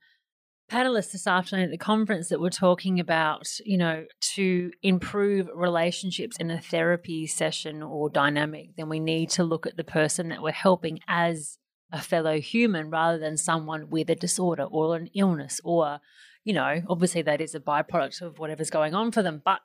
panelists 0.71 1.13
this 1.13 1.27
afternoon 1.27 1.67
at 1.67 1.71
the 1.71 1.79
conference 1.79 2.29
that 2.29 2.41
were 2.41 2.51
talking 2.51 3.01
about, 3.01 3.47
you 3.65 3.79
know, 3.79 4.05
to 4.35 4.71
improve 4.83 5.49
relationships 5.55 6.37
in 6.37 6.51
a 6.51 6.61
therapy 6.61 7.27
session 7.27 7.83
or 7.83 8.11
dynamic, 8.11 8.77
then 8.77 8.89
we 8.89 9.01
need 9.01 9.31
to 9.31 9.45
look 9.45 9.67
at 9.67 9.77
the 9.77 9.85
person 9.85 10.29
that 10.29 10.43
we're 10.43 10.53
helping 10.53 10.99
as 11.09 11.59
a 11.93 12.03
fellow 12.03 12.39
human 12.41 12.91
rather 12.91 13.19
than 13.19 13.37
someone 13.37 13.89
with 13.89 14.11
a 14.11 14.15
disorder 14.15 14.65
or 14.65 14.97
an 14.97 15.09
illness 15.15 15.59
or 15.65 16.01
you 16.45 16.53
know 16.53 16.83
obviously 16.89 17.23
that 17.23 17.41
is 17.41 17.55
a 17.55 17.61
byproduct 17.61 18.21
of 18.21 18.39
whatever's 18.39 18.69
going 18.69 18.95
on 18.95 19.11
for 19.11 19.23
them 19.23 19.41
but 19.43 19.61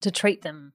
to 0.00 0.10
treat 0.10 0.42
them 0.42 0.72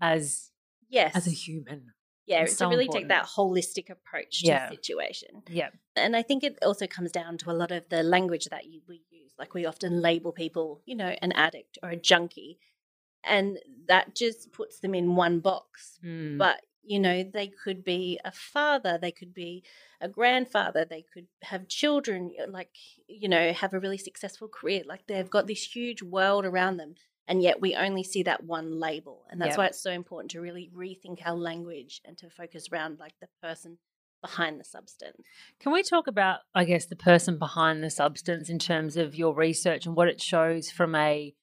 as 0.00 0.50
yes 0.88 1.14
as 1.14 1.26
a 1.26 1.30
human. 1.30 1.92
Yeah, 2.26 2.40
It's 2.42 2.52
it's 2.52 2.58
so 2.58 2.66
to 2.66 2.70
really 2.70 2.84
important. 2.86 3.10
take 3.10 3.16
that 3.16 3.26
holistic 3.36 3.90
approach 3.90 4.40
to 4.40 4.46
Yeah. 4.46 4.68
the 4.70 4.76
situation. 4.76 5.42
Yeah. 5.48 5.68
And 5.94 6.16
I 6.16 6.22
think 6.22 6.42
it 6.42 6.58
also 6.62 6.86
comes 6.86 7.12
down 7.12 7.36
to 7.38 7.50
a 7.50 7.52
lot 7.52 7.70
of 7.70 7.88
the 7.90 8.02
language 8.02 8.46
that 8.46 8.64
you, 8.64 8.80
we 8.88 9.02
use. 9.10 9.32
Like 9.38 9.52
we 9.52 9.66
often 9.66 10.00
label 10.00 10.32
people, 10.32 10.80
you 10.86 10.94
know, 10.96 11.14
an 11.20 11.32
addict 11.32 11.76
or 11.82 11.90
a 11.90 11.96
junkie. 11.96 12.58
And 13.24 13.58
that 13.88 14.14
just 14.14 14.52
puts 14.52 14.80
them 14.80 14.94
in 14.94 15.16
one 15.16 15.40
box. 15.40 15.98
Mm. 16.02 16.38
But, 16.38 16.62
you 16.82 16.98
know, 16.98 17.22
they 17.24 17.48
could 17.48 17.84
be 17.84 18.18
a 18.24 18.32
father, 18.32 18.96
they 18.96 19.12
could 19.12 19.34
be 19.34 19.62
a 20.00 20.08
grandfather, 20.08 20.84
they 20.86 21.02
could 21.12 21.26
have 21.42 21.68
children, 21.68 22.32
like, 22.48 22.74
you 23.06 23.28
know, 23.28 23.52
have 23.52 23.74
a 23.74 23.80
really 23.80 23.98
successful 23.98 24.48
career. 24.48 24.82
Like 24.86 25.06
they've 25.06 25.28
got 25.28 25.46
this 25.46 25.74
huge 25.74 26.00
world 26.02 26.46
around 26.46 26.78
them. 26.78 26.94
And 27.26 27.42
yet 27.42 27.60
we 27.60 27.74
only 27.74 28.02
see 28.02 28.22
that 28.24 28.44
one 28.44 28.78
label. 28.78 29.24
And 29.30 29.40
that's 29.40 29.50
Yep. 29.52 29.58
why 29.58 29.66
it's 29.66 29.80
so 29.82 29.90
important 29.90 30.30
to 30.32 30.40
really 30.40 30.70
rethink 30.74 31.24
our 31.24 31.36
language 31.36 32.00
and 32.04 32.18
to 32.18 32.28
focus 32.28 32.68
around 32.70 32.98
like 32.98 33.14
the 33.20 33.28
person 33.40 33.78
behind 34.20 34.58
the 34.58 34.64
substance. 34.64 35.22
Can 35.60 35.72
we 35.72 35.82
talk 35.82 36.06
about, 36.06 36.40
I 36.54 36.64
guess, 36.64 36.86
the 36.86 36.96
person 36.96 37.38
behind 37.38 37.82
the 37.82 37.90
substance 37.90 38.48
in 38.48 38.58
terms 38.58 38.96
of 38.96 39.14
your 39.14 39.34
research 39.34 39.86
and 39.86 39.94
what 39.96 40.08
it 40.08 40.20
shows 40.20 40.70
from 40.70 40.94
a 40.94 41.34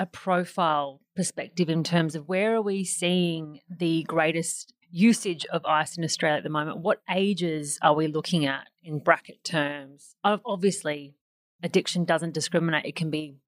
a 0.00 0.06
profile 0.06 1.00
perspective 1.16 1.68
in 1.68 1.82
terms 1.82 2.14
of 2.14 2.28
where 2.28 2.54
are 2.54 2.62
we 2.62 2.84
seeing 2.84 3.60
the 3.68 4.04
greatest 4.04 4.72
usage 4.90 5.44
of 5.46 5.64
ice 5.66 5.98
in 5.98 6.04
Australia 6.04 6.38
at 6.38 6.44
the 6.44 6.48
moment? 6.48 6.78
What 6.78 7.02
ages 7.10 7.80
are 7.82 7.96
we 7.96 8.06
looking 8.06 8.46
at 8.46 8.68
in 8.80 9.00
bracket 9.00 9.42
terms? 9.42 10.14
Obviously, 10.22 11.16
addiction 11.64 12.04
doesn't 12.04 12.32
discriminate. 12.32 12.84
It 12.84 12.94
can 12.94 13.10
be 13.10 13.38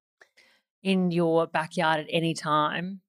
in 0.83 1.11
your 1.11 1.47
backyard 1.47 1.99
at 2.01 2.07
any 2.09 2.33
time, 2.33 3.01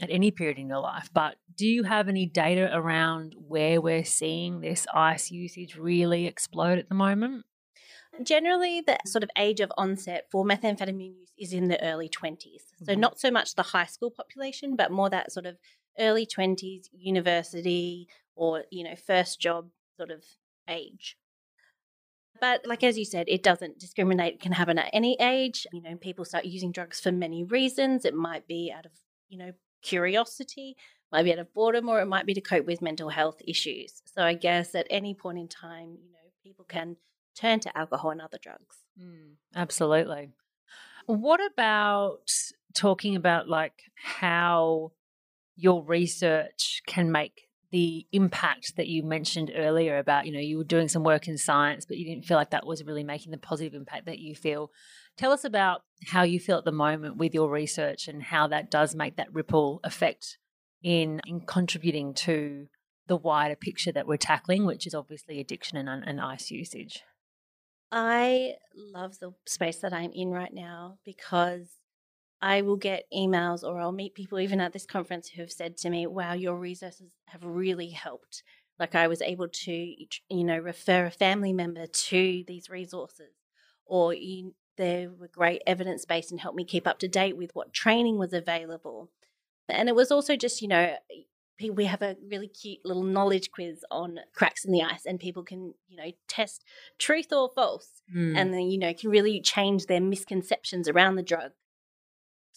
at 0.00 0.10
any 0.10 0.30
period 0.30 0.58
in 0.58 0.68
your 0.68 0.80
life. 0.80 1.08
But 1.12 1.36
do 1.54 1.66
you 1.66 1.84
have 1.84 2.08
any 2.08 2.26
data 2.26 2.70
around 2.72 3.34
where 3.38 3.80
we're 3.80 4.04
seeing 4.04 4.60
this 4.60 4.86
ice 4.92 5.30
usage 5.30 5.76
really 5.76 6.26
explode 6.26 6.78
at 6.78 6.88
the 6.88 6.94
moment? 6.94 7.46
Generally, 8.22 8.82
the 8.82 8.98
sort 9.06 9.24
of 9.24 9.30
age 9.36 9.60
of 9.60 9.72
onset 9.76 10.26
for 10.30 10.44
methamphetamine 10.44 11.16
use 11.18 11.32
is 11.36 11.52
in 11.52 11.68
the 11.68 11.82
early 11.82 12.08
20s. 12.08 12.72
So, 12.84 12.94
Mhm. 12.94 12.98
not 13.00 13.18
so 13.18 13.30
much 13.30 13.54
the 13.54 13.62
high 13.62 13.86
school 13.86 14.10
population, 14.10 14.76
but 14.76 14.92
more 14.92 15.10
that 15.10 15.32
sort 15.32 15.46
of 15.46 15.58
early 15.98 16.26
20s, 16.26 16.88
university, 16.92 18.08
or, 18.36 18.64
you 18.70 18.84
know, 18.84 18.94
first 18.96 19.40
job 19.40 19.70
sort 19.96 20.10
of 20.10 20.24
age. 20.68 21.16
But, 22.40 22.66
like 22.66 22.82
as 22.82 22.98
you 22.98 23.04
said, 23.04 23.26
it 23.28 23.42
doesn't 23.42 23.78
discriminate. 23.78 24.34
It 24.34 24.40
can 24.40 24.52
happen 24.52 24.78
at 24.78 24.90
any 24.92 25.16
age. 25.20 25.66
You 25.72 25.82
know, 25.82 25.96
people 25.96 26.24
start 26.24 26.44
using 26.44 26.72
drugs 26.72 27.00
for 27.00 27.12
many 27.12 27.44
reasons. 27.44 28.04
It 28.04 28.14
might 28.14 28.46
be 28.46 28.72
out 28.76 28.86
of, 28.86 28.92
you 29.28 29.38
know, 29.38 29.52
curiosity, 29.82 30.76
might 31.12 31.22
be 31.22 31.32
out 31.32 31.38
of 31.38 31.52
boredom, 31.54 31.88
or 31.88 32.00
it 32.00 32.06
might 32.06 32.26
be 32.26 32.34
to 32.34 32.40
cope 32.40 32.66
with 32.66 32.82
mental 32.82 33.08
health 33.08 33.40
issues. 33.46 34.02
So, 34.04 34.22
I 34.22 34.34
guess 34.34 34.74
at 34.74 34.86
any 34.90 35.14
point 35.14 35.38
in 35.38 35.48
time, 35.48 35.96
you 36.02 36.10
know, 36.10 36.18
people 36.42 36.64
can 36.64 36.96
turn 37.34 37.60
to 37.60 37.78
alcohol 37.78 38.10
and 38.10 38.20
other 38.20 38.38
drugs. 38.40 38.76
Mm, 39.00 39.34
absolutely. 39.54 40.30
What 41.06 41.40
about 41.44 42.30
talking 42.74 43.16
about 43.16 43.48
like 43.48 43.82
how 43.94 44.92
your 45.56 45.82
research 45.84 46.82
can 46.86 47.12
make 47.12 47.48
the 47.74 48.06
impact 48.12 48.76
that 48.76 48.86
you 48.86 49.02
mentioned 49.02 49.50
earlier 49.52 49.98
about, 49.98 50.26
you 50.26 50.32
know, 50.32 50.38
you 50.38 50.58
were 50.58 50.62
doing 50.62 50.86
some 50.86 51.02
work 51.02 51.26
in 51.26 51.36
science, 51.36 51.84
but 51.84 51.96
you 51.96 52.04
didn't 52.04 52.24
feel 52.24 52.36
like 52.36 52.50
that 52.50 52.64
was 52.64 52.84
really 52.84 53.02
making 53.02 53.32
the 53.32 53.36
positive 53.36 53.74
impact 53.74 54.06
that 54.06 54.20
you 54.20 54.36
feel. 54.36 54.70
Tell 55.18 55.32
us 55.32 55.42
about 55.42 55.82
how 56.06 56.22
you 56.22 56.38
feel 56.38 56.56
at 56.56 56.64
the 56.64 56.70
moment 56.70 57.16
with 57.16 57.34
your 57.34 57.50
research 57.50 58.06
and 58.06 58.22
how 58.22 58.46
that 58.46 58.70
does 58.70 58.94
make 58.94 59.16
that 59.16 59.34
ripple 59.34 59.80
effect 59.82 60.38
in, 60.84 61.20
in 61.26 61.40
contributing 61.40 62.14
to 62.14 62.68
the 63.08 63.16
wider 63.16 63.56
picture 63.56 63.90
that 63.90 64.06
we're 64.06 64.18
tackling, 64.18 64.66
which 64.66 64.86
is 64.86 64.94
obviously 64.94 65.40
addiction 65.40 65.76
and, 65.76 65.88
and 66.06 66.20
ice 66.20 66.52
usage. 66.52 67.02
I 67.90 68.52
love 68.76 69.18
the 69.18 69.32
space 69.48 69.78
that 69.78 69.92
I'm 69.92 70.12
in 70.12 70.30
right 70.30 70.54
now 70.54 70.98
because 71.04 71.70
I 72.44 72.60
will 72.60 72.76
get 72.76 73.06
emails 73.10 73.64
or 73.64 73.80
I'll 73.80 73.90
meet 73.90 74.14
people 74.14 74.38
even 74.38 74.60
at 74.60 74.74
this 74.74 74.84
conference 74.84 75.28
who 75.30 75.40
have 75.40 75.50
said 75.50 75.78
to 75.78 75.88
me, 75.88 76.06
wow, 76.06 76.34
your 76.34 76.58
resources 76.58 77.14
have 77.28 77.42
really 77.42 77.88
helped. 77.88 78.42
Like 78.78 78.94
I 78.94 79.08
was 79.08 79.22
able 79.22 79.48
to, 79.48 79.72
you 79.72 80.44
know, 80.44 80.58
refer 80.58 81.06
a 81.06 81.10
family 81.10 81.54
member 81.54 81.86
to 81.86 82.44
these 82.46 82.68
resources 82.68 83.32
or 83.86 84.12
you, 84.12 84.54
they 84.76 85.06
were 85.06 85.28
great 85.28 85.62
evidence 85.66 86.04
based 86.04 86.32
and 86.32 86.40
helped 86.40 86.58
me 86.58 86.66
keep 86.66 86.86
up 86.86 86.98
to 86.98 87.08
date 87.08 87.38
with 87.38 87.54
what 87.54 87.72
training 87.72 88.18
was 88.18 88.34
available. 88.34 89.10
And 89.70 89.88
it 89.88 89.94
was 89.94 90.10
also 90.10 90.36
just, 90.36 90.60
you 90.60 90.68
know, 90.68 90.96
we 91.72 91.86
have 91.86 92.02
a 92.02 92.16
really 92.28 92.48
cute 92.48 92.80
little 92.84 93.04
knowledge 93.04 93.52
quiz 93.52 93.86
on 93.90 94.20
cracks 94.34 94.66
in 94.66 94.72
the 94.72 94.82
ice 94.82 95.06
and 95.06 95.18
people 95.18 95.44
can, 95.44 95.72
you 95.88 95.96
know, 95.96 96.10
test 96.28 96.62
truth 96.98 97.32
or 97.32 97.50
false 97.54 98.02
Mm. 98.14 98.36
and 98.36 98.52
then 98.52 98.70
you 98.70 98.76
know 98.76 98.92
can 98.92 99.08
really 99.08 99.40
change 99.40 99.86
their 99.86 100.00
misconceptions 100.00 100.90
around 100.90 101.16
the 101.16 101.22
drug 101.22 101.52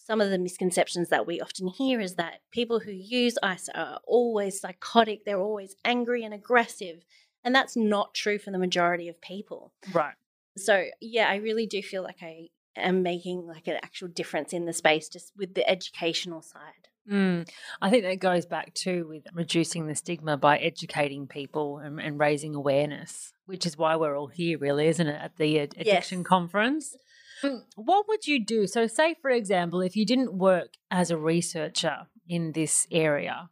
some 0.07 0.21
of 0.21 0.29
the 0.29 0.37
misconceptions 0.37 1.09
that 1.09 1.27
we 1.27 1.41
often 1.41 1.67
hear 1.67 1.99
is 1.99 2.15
that 2.15 2.39
people 2.51 2.79
who 2.79 2.91
use 2.91 3.37
ice 3.43 3.67
are 3.75 3.99
always 4.07 4.61
psychotic 4.61 5.25
they're 5.25 5.41
always 5.41 5.75
angry 5.83 6.23
and 6.23 6.33
aggressive 6.33 7.03
and 7.43 7.53
that's 7.53 7.75
not 7.75 8.13
true 8.13 8.39
for 8.39 8.51
the 8.51 8.57
majority 8.57 9.09
of 9.09 9.19
people 9.21 9.73
right. 9.93 10.13
so 10.57 10.85
yeah 11.01 11.27
i 11.29 11.35
really 11.35 11.65
do 11.65 11.81
feel 11.81 12.03
like 12.03 12.21
i 12.21 12.47
am 12.77 13.03
making 13.03 13.45
like 13.45 13.67
an 13.67 13.77
actual 13.83 14.07
difference 14.07 14.53
in 14.53 14.65
the 14.65 14.73
space 14.73 15.09
just 15.09 15.33
with 15.37 15.53
the 15.53 15.69
educational 15.69 16.41
side 16.41 16.87
Mm. 17.09 17.47
I 17.81 17.89
think 17.89 18.03
that 18.03 18.19
goes 18.19 18.45
back 18.45 18.73
to 18.83 19.07
with 19.07 19.23
reducing 19.33 19.87
the 19.87 19.95
stigma 19.95 20.35
by 20.35 20.57
educating 20.57 21.25
people 21.25 21.77
and, 21.77 22.01
and 22.01 22.19
raising 22.19 22.53
awareness, 22.53 23.31
which 23.45 23.65
is 23.65 23.77
why 23.77 23.95
we're 23.95 24.17
all 24.19 24.27
here, 24.27 24.57
really, 24.57 24.87
isn't 24.87 25.07
it, 25.07 25.17
at 25.21 25.37
the 25.37 25.57
ad- 25.61 25.75
addiction 25.77 26.19
Yes. 26.19 26.27
conference? 26.27 26.97
Mm, 27.43 27.63
What 27.75 28.07
would 28.07 28.27
you 28.27 28.43
do? 28.43 28.67
So, 28.67 28.87
say, 28.87 29.15
for 29.21 29.29
example, 29.29 29.81
if 29.81 29.95
you 29.95 30.05
didn't 30.05 30.33
work 30.37 30.73
as 30.89 31.11
a 31.11 31.17
researcher 31.17 32.07
in 32.27 32.51
this 32.53 32.87
area, 32.91 33.49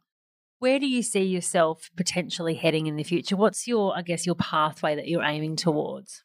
where 0.58 0.78
do 0.78 0.86
you 0.86 1.02
see 1.02 1.22
yourself 1.24 1.90
potentially 1.96 2.54
heading 2.54 2.86
in 2.86 2.96
the 2.96 3.04
future? 3.04 3.36
What's 3.36 3.66
your, 3.68 3.96
I 3.96 4.02
guess, 4.02 4.26
your 4.26 4.34
pathway 4.34 4.96
that 4.96 5.08
you're 5.08 5.22
aiming 5.22 5.56
towards? 5.56 6.22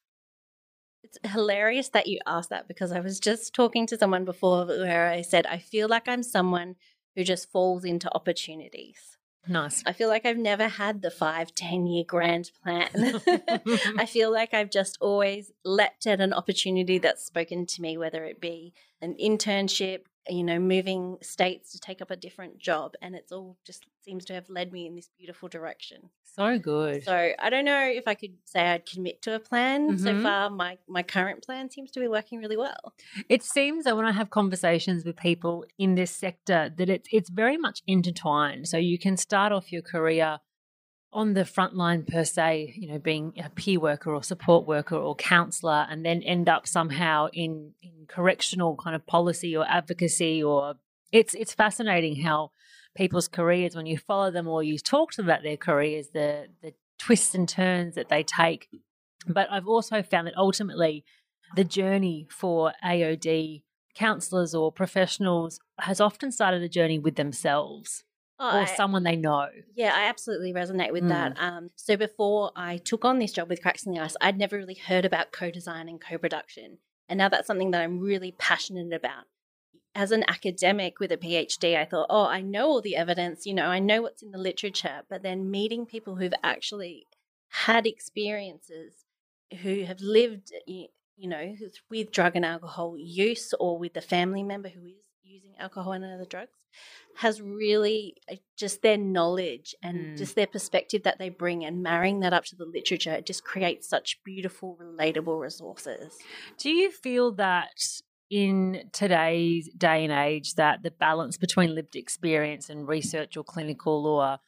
it's 1.03 1.17
hilarious 1.33 1.89
that 1.89 2.07
you 2.07 2.19
asked 2.25 2.49
that 2.51 2.67
because 2.67 2.91
i 2.91 2.99
was 2.99 3.19
just 3.19 3.53
talking 3.53 3.85
to 3.87 3.97
someone 3.97 4.23
before 4.23 4.65
where 4.65 5.09
i 5.09 5.21
said 5.21 5.45
i 5.47 5.57
feel 5.57 5.87
like 5.89 6.07
i'm 6.07 6.23
someone 6.23 6.75
who 7.15 7.23
just 7.23 7.51
falls 7.51 7.83
into 7.83 8.13
opportunities 8.15 9.17
Nice. 9.47 9.83
I 9.85 9.93
feel 9.93 10.07
like 10.07 10.25
I've 10.25 10.37
never 10.37 10.67
had 10.67 11.01
the 11.01 11.09
five, 11.09 11.53
10 11.55 11.87
year 11.87 12.03
grand 12.07 12.51
plan. 12.63 12.89
I 13.97 14.05
feel 14.05 14.31
like 14.31 14.53
I've 14.53 14.69
just 14.69 14.97
always 15.01 15.51
leapt 15.65 16.05
at 16.05 16.21
an 16.21 16.31
opportunity 16.31 16.99
that's 16.99 17.25
spoken 17.25 17.65
to 17.65 17.81
me, 17.81 17.97
whether 17.97 18.23
it 18.25 18.39
be 18.39 18.73
an 19.01 19.15
internship, 19.21 20.01
you 20.29 20.43
know, 20.43 20.59
moving 20.59 21.17
states 21.21 21.71
to 21.71 21.79
take 21.79 22.01
up 22.01 22.11
a 22.11 22.15
different 22.15 22.57
job. 22.59 22.93
And 23.01 23.15
it's 23.15 23.31
all 23.31 23.57
just 23.65 23.85
seems 24.03 24.25
to 24.25 24.33
have 24.33 24.49
led 24.49 24.71
me 24.71 24.87
in 24.87 24.95
this 24.95 25.09
beautiful 25.17 25.49
direction. 25.49 26.09
So 26.23 26.57
good. 26.59 27.03
So 27.03 27.31
I 27.37 27.49
don't 27.49 27.65
know 27.65 27.83
if 27.83 28.07
I 28.07 28.13
could 28.13 28.37
say 28.45 28.61
I'd 28.61 28.85
commit 28.85 29.21
to 29.23 29.35
a 29.35 29.39
plan. 29.39 29.97
So 29.97 30.13
Mhm. 30.13 30.23
far, 30.23 30.49
my, 30.49 30.77
my 30.87 31.03
current 31.03 31.43
plan 31.43 31.69
seems 31.69 31.91
to 31.91 31.99
be 31.99 32.07
working 32.07 32.39
really 32.39 32.57
well. 32.57 32.93
It 33.27 33.43
seems 33.43 33.83
that 33.85 33.97
when 33.97 34.05
I 34.05 34.11
have 34.11 34.29
conversations 34.29 35.03
with 35.03 35.17
people 35.17 35.65
in 35.77 35.95
this 35.95 36.15
sector 36.15 36.73
that 36.77 36.89
it's 36.89 37.09
it's 37.11 37.29
very 37.29 37.57
much 37.57 37.81
intertwined. 37.87 38.67
So 38.67 38.77
you 38.77 38.97
can 38.97 39.17
start 39.17 39.51
off 39.51 39.71
your 39.71 39.81
career 39.81 40.39
on 41.13 41.33
the 41.33 41.45
front 41.45 41.75
line 41.75 42.03
per 42.03 42.23
se, 42.23 42.73
you 42.77 42.87
know, 42.87 42.97
being 42.97 43.33
a 43.43 43.49
peer 43.49 43.79
worker 43.79 44.13
or 44.13 44.23
support 44.23 44.65
worker 44.65 44.95
or 44.95 45.15
counselor, 45.15 45.85
and 45.89 46.05
then 46.05 46.21
end 46.23 46.47
up 46.47 46.67
somehow 46.67 47.27
in 47.33 47.73
in 47.81 48.05
correctional 48.07 48.75
kind 48.77 48.95
of 48.95 49.05
policy 49.05 49.55
or 49.55 49.65
advocacy 49.67 50.41
or 50.43 50.75
it's 51.11 51.33
it's 51.33 51.53
fascinating 51.53 52.21
how 52.21 52.51
people's 52.95 53.27
careers 53.27 53.75
when 53.75 53.85
you 53.85 53.97
follow 53.97 54.31
them 54.31 54.47
or 54.47 54.63
you 54.63 54.77
talk 54.77 55.11
to 55.11 55.17
them 55.17 55.25
about 55.25 55.43
their 55.43 55.57
careers, 55.57 56.09
the 56.13 56.47
the 56.61 56.73
twists 56.97 57.35
and 57.35 57.49
turns 57.49 57.95
that 57.95 58.09
they 58.09 58.23
take. 58.23 58.67
But 59.27 59.51
I've 59.51 59.67
also 59.67 60.01
found 60.01 60.27
that 60.27 60.37
ultimately 60.37 61.03
the 61.55 61.63
journey 61.63 62.27
for 62.29 62.73
AOD 62.83 63.63
counselors 63.93 64.55
or 64.55 64.71
professionals 64.71 65.59
has 65.79 65.99
often 65.99 66.31
started 66.31 66.61
a 66.61 66.69
journey 66.69 66.97
with 66.97 67.15
themselves 67.15 68.05
Oh, 68.43 68.57
or 68.57 68.61
I- 68.61 68.75
someone 68.75 69.03
they 69.03 69.15
know. 69.15 69.49
Yeah, 69.75 69.93
I 69.95 70.05
absolutely 70.05 70.51
resonate 70.51 70.91
with 70.91 71.03
Mm. 71.03 71.09
that. 71.09 71.39
Um, 71.39 71.69
so 71.75 71.95
before 71.95 72.51
I 72.55 72.77
took 72.77 73.05
on 73.05 73.19
this 73.19 73.31
job 73.31 73.49
with 73.49 73.61
Cracks 73.61 73.85
in 73.85 73.93
the 73.93 73.99
Ice, 73.99 74.15
I'd 74.19 74.37
never 74.37 74.57
really 74.57 74.73
heard 74.73 75.05
about 75.05 75.31
co-design 75.31 75.87
and 75.87 76.01
co-production, 76.01 76.79
and 77.07 77.17
now 77.19 77.29
that's 77.29 77.45
something 77.45 77.69
that 77.71 77.81
I'm 77.81 77.99
really 77.99 78.31
passionate 78.31 78.93
about. 78.93 79.25
As 79.93 80.11
an 80.11 80.23
academic 80.27 80.99
with 80.99 81.11
a 81.11 81.17
PhD, 81.17 81.77
I 81.77 81.85
thought, 81.85 82.07
oh, 82.09 82.25
I 82.25 82.41
know 82.41 82.67
all 82.67 82.81
the 82.81 82.95
evidence, 82.95 83.45
you 83.45 83.53
know, 83.53 83.67
I 83.67 83.77
know 83.79 84.01
what's 84.01 84.23
in 84.23 84.31
the 84.31 84.37
literature, 84.39 85.03
but 85.07 85.21
then 85.21 85.51
meeting 85.51 85.85
people 85.85 86.15
who've 86.15 86.33
actually 86.43 87.07
had 87.49 87.85
experiences, 87.85 89.05
who 89.61 89.83
have 89.83 89.99
lived, 90.01 90.51
you 90.65 90.87
know, 91.17 91.55
with 91.89 92.11
drug 92.11 92.35
and 92.37 92.45
alcohol 92.45 92.95
use, 92.97 93.53
or 93.59 93.77
with 93.77 93.93
the 93.93 94.01
family 94.01 94.41
member 94.43 94.69
who 94.69 94.85
is 94.85 94.95
using 95.31 95.53
alcohol 95.59 95.93
and 95.93 96.03
other 96.03 96.25
drugs 96.25 96.57
has 97.15 97.41
really 97.41 98.15
uh, 98.31 98.35
just 98.57 98.81
their 98.81 98.97
knowledge 98.97 99.75
and 99.83 99.97
Mm. 100.13 100.17
just 100.17 100.35
their 100.35 100.47
perspective 100.47 101.03
that 101.03 101.19
they 101.19 101.29
bring 101.29 101.63
and 101.65 101.81
marrying 101.83 102.19
that 102.21 102.33
up 102.33 102.45
to 102.45 102.55
the 102.55 102.65
literature 102.65 103.13
it 103.13 103.25
just 103.25 103.43
creates 103.43 103.87
such 103.87 104.19
beautiful 104.23 104.77
relatable 104.81 105.39
resources 105.39 106.17
Do 106.57 106.69
you 106.69 106.91
feel 106.91 107.31
that 107.33 108.01
in 108.29 108.89
today's 108.93 109.69
day 109.77 110.03
and 110.05 110.13
age 110.13 110.55
that 110.55 110.83
the 110.83 110.91
balance 110.91 111.37
between 111.37 111.75
lived 111.75 111.95
experience 111.95 112.69
and 112.69 112.87
research 112.87 113.35
or 113.37 113.43
clinical 113.43 114.05
or 114.07 114.39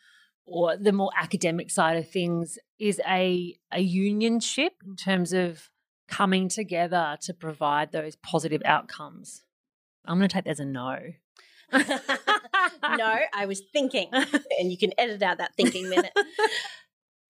or 0.45 0.75
the 0.75 0.91
more 0.91 1.11
academic 1.17 1.71
side 1.71 1.97
of 1.97 2.09
things 2.09 2.57
is 2.79 2.99
a 3.07 3.55
a 3.71 3.85
unionship 3.85 4.71
in 4.85 4.95
terms 4.95 5.31
of 5.33 5.69
coming 6.09 6.49
together 6.49 7.17
to 7.21 7.33
provide 7.33 7.91
those 7.91 8.15
positive 8.17 8.61
outcomes? 8.65 9.42
I'm 10.05 10.17
going 10.17 10.29
to 10.29 10.33
take 10.33 10.45
that 10.45 10.51
as 10.51 10.60
a 10.60 10.65
no. 10.65 11.00
no 11.74 11.79
i 13.33 13.45
was 13.48 13.62
thinking 13.72 14.07
and 14.12 14.69
you 14.69 14.77
can 14.77 14.91
edit 14.98 15.24
out 15.24 15.39
that 15.39 15.55
thinking 15.55 15.89
minute 15.89 16.13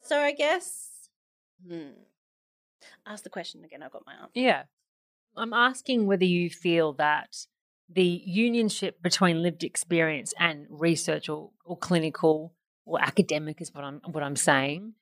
so 0.01 0.20
i 0.20 0.34
guess 0.34 1.08
hmm. 1.65 1.92
ask 3.06 3.24
the 3.24 3.30
question 3.30 3.63
again 3.63 3.82
i've 3.82 3.92
got 3.92 4.06
my 4.06 4.13
answer 4.13 4.32
Yeah. 4.34 4.63
I'm 5.36 5.53
asking 5.53 6.06
whether 6.06 6.25
you 6.25 6.50
feel 6.50 6.94
that 6.94 7.46
the 7.89 8.24
unionship 8.27 8.94
between 9.01 9.42
lived 9.42 9.63
experience 9.63 10.34
and 10.39 10.65
research 10.70 11.30
or, 11.30 11.51
or 11.65 11.77
clinical 11.77 12.53
or 12.86 13.01
academic 13.01 13.62
is 13.62 13.74
what 13.74 13.84
I'm 13.84 14.01
what 14.06 14.24
I'm 14.24 14.36
saying. 14.36 14.94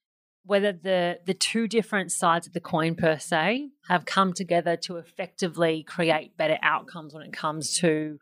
Whether 0.44 0.72
the 0.74 1.20
the 1.26 1.34
two 1.34 1.68
different 1.68 2.12
sides 2.12 2.48
of 2.48 2.54
the 2.54 2.60
coin 2.60 2.96
per 2.96 3.18
se 3.20 3.70
have 3.88 4.06
come 4.06 4.34
together 4.34 4.76
to 4.78 4.98
effectively 4.98 5.84
create 5.84 6.36
better 6.38 6.58
outcomes 6.62 7.14
when 7.14 7.24
it 7.24 7.34
comes 7.34 7.78
to 7.78 8.20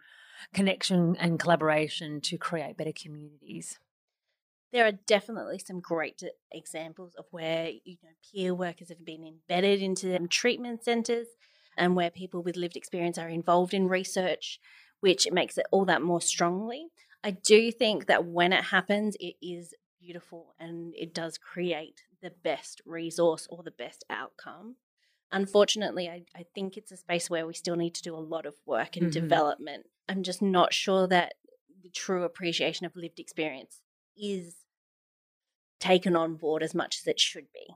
connection 0.54 1.16
and 1.18 1.40
collaboration 1.40 2.22
to 2.22 2.38
create 2.38 2.78
better 2.78 2.94
communities. 2.94 3.80
there 4.72 4.86
are 4.86 4.92
definitely 4.92 5.60
some 5.60 5.80
great 5.80 6.22
examples 6.52 7.14
of 7.18 7.26
where 7.32 7.70
you 7.84 7.98
know 8.04 8.10
peer 8.32 8.54
workers 8.54 8.90
have 8.90 9.04
been 9.04 9.24
embedded 9.24 9.82
into 9.82 10.28
treatment 10.28 10.84
centers 10.84 11.28
and 11.78 11.96
where 11.96 12.12
people 12.12 12.44
with 12.44 12.56
lived 12.56 12.78
experience 12.78 13.18
are 13.18 13.30
involved 13.30 13.74
in 13.74 13.88
research 13.88 14.60
which 15.00 15.28
makes 15.32 15.58
it 15.58 15.66
all 15.72 15.86
that 15.86 16.02
more 16.02 16.22
strongly 16.22 16.88
i 17.24 17.32
do 17.32 17.72
think 17.72 18.06
that 18.06 18.26
when 18.26 18.54
it 18.54 18.66
happens 18.66 19.16
it 19.20 19.36
is 19.42 19.74
beautiful 20.10 20.56
and 20.60 20.94
it 20.96 21.14
does 21.14 21.38
create 21.38 22.02
the 22.22 22.32
best 22.32 22.82
resource 22.86 23.48
or 23.52 23.64
the 23.64 23.72
best 23.72 24.04
outcome 24.10 24.76
unfortunately 25.32 26.10
i, 26.10 26.24
I 26.36 26.46
think 26.56 26.78
it's 26.78 26.92
a 26.92 26.98
space 26.98 27.30
where 27.30 27.46
we 27.46 27.54
still 27.54 27.76
need 27.76 27.96
to 27.96 28.02
do 28.02 28.16
a 28.16 28.28
lot 28.34 28.46
of 28.48 28.56
work 28.66 28.98
and 28.98 29.06
Mhm. 29.06 29.12
development 29.12 29.86
i'm 30.10 30.24
just 30.24 30.42
not 30.42 30.74
sure 30.74 31.08
that 31.08 31.36
the 31.84 31.90
true 31.90 32.24
appreciation 32.24 32.86
of 32.88 32.96
lived 32.96 33.20
experience 33.20 33.82
is 34.18 34.66
taken 35.80 36.16
on 36.16 36.36
board 36.36 36.64
as 36.64 36.74
much 36.76 37.00
as 37.00 37.08
it 37.08 37.20
should 37.20 37.52
be. 37.52 37.68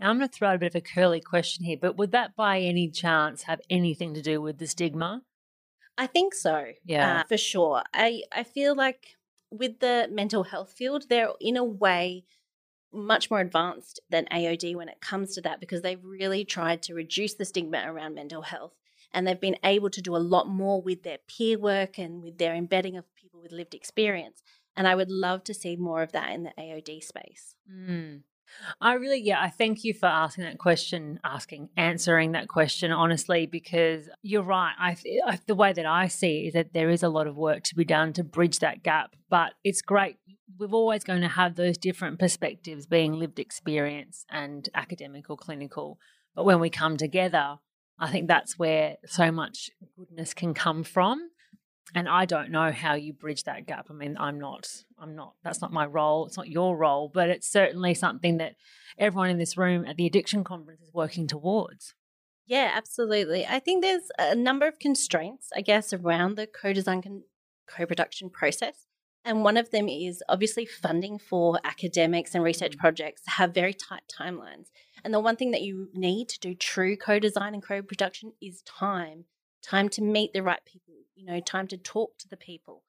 Now 0.00 0.10
I'm 0.10 0.18
going 0.18 0.28
to 0.28 0.34
throw 0.36 0.48
out 0.48 0.56
a 0.56 0.58
bit 0.58 0.74
of 0.74 0.74
a 0.74 0.80
curly 0.80 1.20
question 1.20 1.64
here, 1.64 1.76
but 1.80 1.96
would 1.96 2.10
that 2.10 2.34
by 2.34 2.58
any 2.60 2.90
chance 2.90 3.44
have 3.44 3.60
anything 3.70 4.12
to 4.14 4.22
do 4.22 4.40
with 4.42 4.58
the 4.58 4.66
stigma? 4.66 5.24
I 5.96 6.06
think 6.06 6.34
so. 6.34 6.72
Yeah. 6.84 7.20
uh, 7.20 7.24
for 7.24 7.36
sure. 7.36 7.82
I 7.92 8.22
I 8.32 8.44
feel 8.44 8.74
like 8.74 9.16
with 9.50 9.80
the 9.80 10.08
mental 10.10 10.44
health 10.44 10.72
field, 10.72 11.06
they're 11.08 11.30
in 11.40 11.56
a 11.56 11.64
way 11.64 12.24
much 12.92 13.30
more 13.30 13.40
advanced 13.40 14.00
than 14.08 14.26
AOD 14.26 14.74
when 14.74 14.88
it 14.88 15.00
comes 15.00 15.34
to 15.34 15.40
that 15.42 15.60
because 15.60 15.82
they've 15.82 16.02
really 16.02 16.44
tried 16.44 16.82
to 16.82 16.94
reduce 16.94 17.34
the 17.34 17.44
stigma 17.44 17.84
around 17.86 18.14
mental 18.14 18.42
health 18.42 18.74
and 19.12 19.26
they've 19.26 19.40
been 19.40 19.58
able 19.64 19.90
to 19.90 20.02
do 20.02 20.16
a 20.16 20.18
lot 20.18 20.48
more 20.48 20.80
with 20.80 21.02
their 21.02 21.18
peer 21.26 21.58
work 21.58 21.98
and 21.98 22.22
with 22.22 22.38
their 22.38 22.54
embedding 22.54 22.96
of 22.96 23.14
people 23.14 23.40
with 23.40 23.52
lived 23.52 23.74
experience. 23.74 24.42
And 24.76 24.86
I 24.86 24.94
would 24.94 25.10
love 25.10 25.44
to 25.44 25.54
see 25.54 25.76
more 25.76 26.02
of 26.02 26.12
that 26.12 26.32
in 26.32 26.44
the 26.44 26.52
AOD 26.58 27.02
space. 27.02 27.56
Mm. 27.70 28.22
I 28.80 28.94
really, 28.94 29.20
yeah, 29.20 29.40
I 29.40 29.50
thank 29.50 29.84
you 29.84 29.94
for 29.94 30.06
asking 30.06 30.44
that 30.44 30.58
question, 30.58 31.20
asking, 31.24 31.70
answering 31.76 32.32
that 32.32 32.48
question 32.48 32.92
honestly, 32.92 33.46
because 33.46 34.08
you're 34.22 34.42
right. 34.42 34.74
I, 34.78 34.96
I 35.26 35.38
the 35.46 35.54
way 35.54 35.72
that 35.72 35.86
I 35.86 36.08
see 36.08 36.44
it 36.44 36.48
is 36.48 36.52
that 36.54 36.72
there 36.72 36.90
is 36.90 37.02
a 37.02 37.08
lot 37.08 37.26
of 37.26 37.36
work 37.36 37.62
to 37.64 37.74
be 37.74 37.84
done 37.84 38.12
to 38.14 38.24
bridge 38.24 38.58
that 38.60 38.82
gap, 38.82 39.16
but 39.28 39.54
it's 39.64 39.82
great. 39.82 40.16
We're 40.58 40.68
always 40.68 41.04
going 41.04 41.22
to 41.22 41.28
have 41.28 41.54
those 41.54 41.78
different 41.78 42.18
perspectives, 42.18 42.86
being 42.86 43.12
lived 43.12 43.38
experience 43.38 44.24
and 44.30 44.68
academic 44.74 45.30
or 45.30 45.36
clinical. 45.36 45.98
But 46.34 46.44
when 46.44 46.60
we 46.60 46.70
come 46.70 46.96
together, 46.96 47.58
I 47.98 48.10
think 48.10 48.28
that's 48.28 48.58
where 48.58 48.96
so 49.06 49.30
much 49.30 49.70
goodness 49.96 50.34
can 50.34 50.54
come 50.54 50.84
from 50.84 51.30
and 51.94 52.08
I 52.08 52.24
don't 52.24 52.50
know 52.50 52.70
how 52.70 52.94
you 52.94 53.12
bridge 53.12 53.44
that 53.44 53.66
gap. 53.66 53.86
I 53.90 53.94
mean, 53.94 54.16
I'm 54.18 54.38
not, 54.38 54.68
I'm 54.98 55.14
not, 55.14 55.34
that's 55.42 55.60
not 55.60 55.72
my 55.72 55.86
role. 55.86 56.26
It's 56.26 56.36
not 56.36 56.48
your 56.48 56.76
role, 56.76 57.10
but 57.12 57.28
it's 57.28 57.48
certainly 57.48 57.94
something 57.94 58.38
that 58.38 58.56
everyone 58.98 59.30
in 59.30 59.38
this 59.38 59.56
room 59.56 59.84
at 59.86 59.96
the 59.96 60.06
addiction 60.06 60.44
conference 60.44 60.82
is 60.82 60.92
working 60.92 61.26
towards. 61.26 61.94
Yeah, 62.46 62.72
absolutely. 62.74 63.46
I 63.46 63.58
think 63.58 63.82
there's 63.82 64.10
a 64.18 64.34
number 64.34 64.66
of 64.66 64.78
constraints, 64.78 65.50
I 65.54 65.60
guess, 65.60 65.92
around 65.92 66.36
the 66.36 66.46
co 66.46 66.72
design 66.72 67.02
con- 67.02 67.24
co 67.66 67.86
production 67.86 68.30
process. 68.30 68.86
And 69.24 69.44
one 69.44 69.58
of 69.58 69.70
them 69.70 69.88
is 69.88 70.22
obviously 70.28 70.64
funding 70.64 71.18
for 71.18 71.58
academics 71.62 72.34
and 72.34 72.42
research 72.42 72.76
mm. 72.76 72.78
projects 72.78 73.22
have 73.26 73.52
very 73.52 73.74
tight 73.74 74.04
timelines. 74.18 74.68
And 75.04 75.12
the 75.12 75.20
one 75.20 75.36
thing 75.36 75.50
that 75.50 75.62
you 75.62 75.90
need 75.92 76.28
to 76.30 76.40
do 76.40 76.54
true 76.54 76.96
co 76.96 77.18
design 77.18 77.52
and 77.52 77.62
co 77.62 77.82
production 77.82 78.32
is 78.40 78.62
time 78.62 79.24
time 79.68 79.88
to 79.90 80.02
meet 80.02 80.32
the 80.32 80.42
right 80.42 80.64
people, 80.64 80.94
you 81.14 81.24
know, 81.24 81.40
time 81.40 81.66
to 81.68 81.76
talk 81.76 82.16
to 82.18 82.28
the 82.28 82.36
people. 82.36 82.82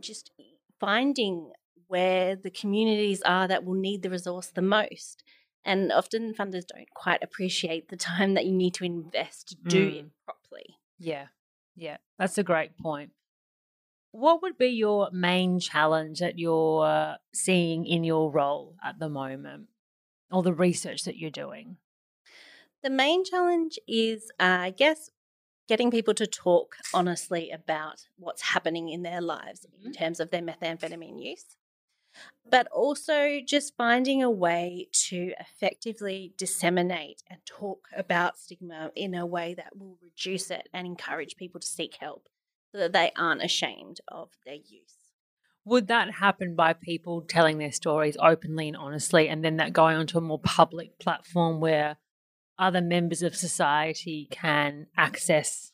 Just 0.00 0.30
finding 0.78 1.52
where 1.86 2.36
the 2.36 2.50
communities 2.50 3.22
are 3.22 3.48
that 3.48 3.64
will 3.64 3.74
need 3.74 4.02
the 4.02 4.10
resource 4.10 4.48
the 4.48 4.62
most. 4.62 5.22
And 5.64 5.90
often 5.92 6.34
funders 6.34 6.66
don't 6.66 6.92
quite 6.94 7.22
appreciate 7.22 7.88
the 7.88 7.96
time 7.96 8.34
that 8.34 8.44
you 8.46 8.52
need 8.52 8.74
to 8.74 8.84
invest 8.84 9.48
to 9.48 9.56
do 9.56 9.90
Mm. 9.90 9.98
it 9.98 10.06
properly. 10.24 10.78
Yeah. 10.98 11.28
Yeah. 11.74 11.96
That's 12.18 12.38
a 12.38 12.42
great 12.44 12.76
point. 12.76 13.12
What 14.12 14.42
would 14.42 14.56
be 14.56 14.68
your 14.68 15.10
main 15.12 15.58
challenge 15.60 16.20
that 16.20 16.38
you're 16.38 17.16
seeing 17.34 17.86
in 17.86 18.04
your 18.04 18.30
role 18.30 18.76
at 18.82 18.98
the 18.98 19.08
moment 19.08 19.68
or 20.30 20.42
the 20.42 20.54
research 20.54 21.04
that 21.04 21.16
you're 21.18 21.30
doing? 21.30 21.76
The 22.82 22.90
main 22.90 23.24
challenge 23.24 23.78
is, 23.86 24.30
uh, 24.38 24.58
I 24.60 24.70
guess, 24.70 25.10
getting 25.68 25.90
people 25.90 26.14
to 26.14 26.26
talk 26.26 26.76
honestly 26.94 27.50
about 27.50 28.06
what's 28.18 28.42
happening 28.42 28.88
in 28.88 29.02
their 29.02 29.20
lives 29.20 29.64
in 29.64 29.90
mm-hmm. 29.90 29.92
terms 29.92 30.20
of 30.20 30.30
their 30.30 30.42
methamphetamine 30.42 31.22
use, 31.22 31.56
but 32.48 32.66
also 32.68 33.40
just 33.44 33.76
finding 33.76 34.22
a 34.22 34.30
way 34.30 34.88
to 34.92 35.32
effectively 35.40 36.32
disseminate 36.36 37.22
and 37.28 37.40
talk 37.44 37.88
about 37.96 38.38
stigma 38.38 38.90
in 38.94 39.14
a 39.14 39.26
way 39.26 39.54
that 39.54 39.76
will 39.76 39.98
reduce 40.02 40.50
it 40.50 40.68
and 40.72 40.86
encourage 40.86 41.36
people 41.36 41.60
to 41.60 41.66
seek 41.66 41.96
help 42.00 42.28
so 42.72 42.78
that 42.78 42.92
they 42.92 43.10
aren't 43.16 43.42
ashamed 43.42 44.00
of 44.08 44.30
their 44.44 44.54
use. 44.54 44.94
Would 45.64 45.88
that 45.88 46.12
happen 46.12 46.54
by 46.54 46.74
people 46.74 47.22
telling 47.22 47.58
their 47.58 47.72
stories 47.72 48.16
openly 48.22 48.68
and 48.68 48.76
honestly, 48.76 49.28
and 49.28 49.44
then 49.44 49.56
that 49.56 49.72
going 49.72 49.96
onto 49.96 50.16
a 50.16 50.20
more 50.20 50.38
public 50.38 50.96
platform 51.00 51.58
where 51.58 51.96
other 52.58 52.80
members 52.80 53.22
of 53.22 53.36
society 53.36 54.28
can 54.30 54.86
access 54.96 55.72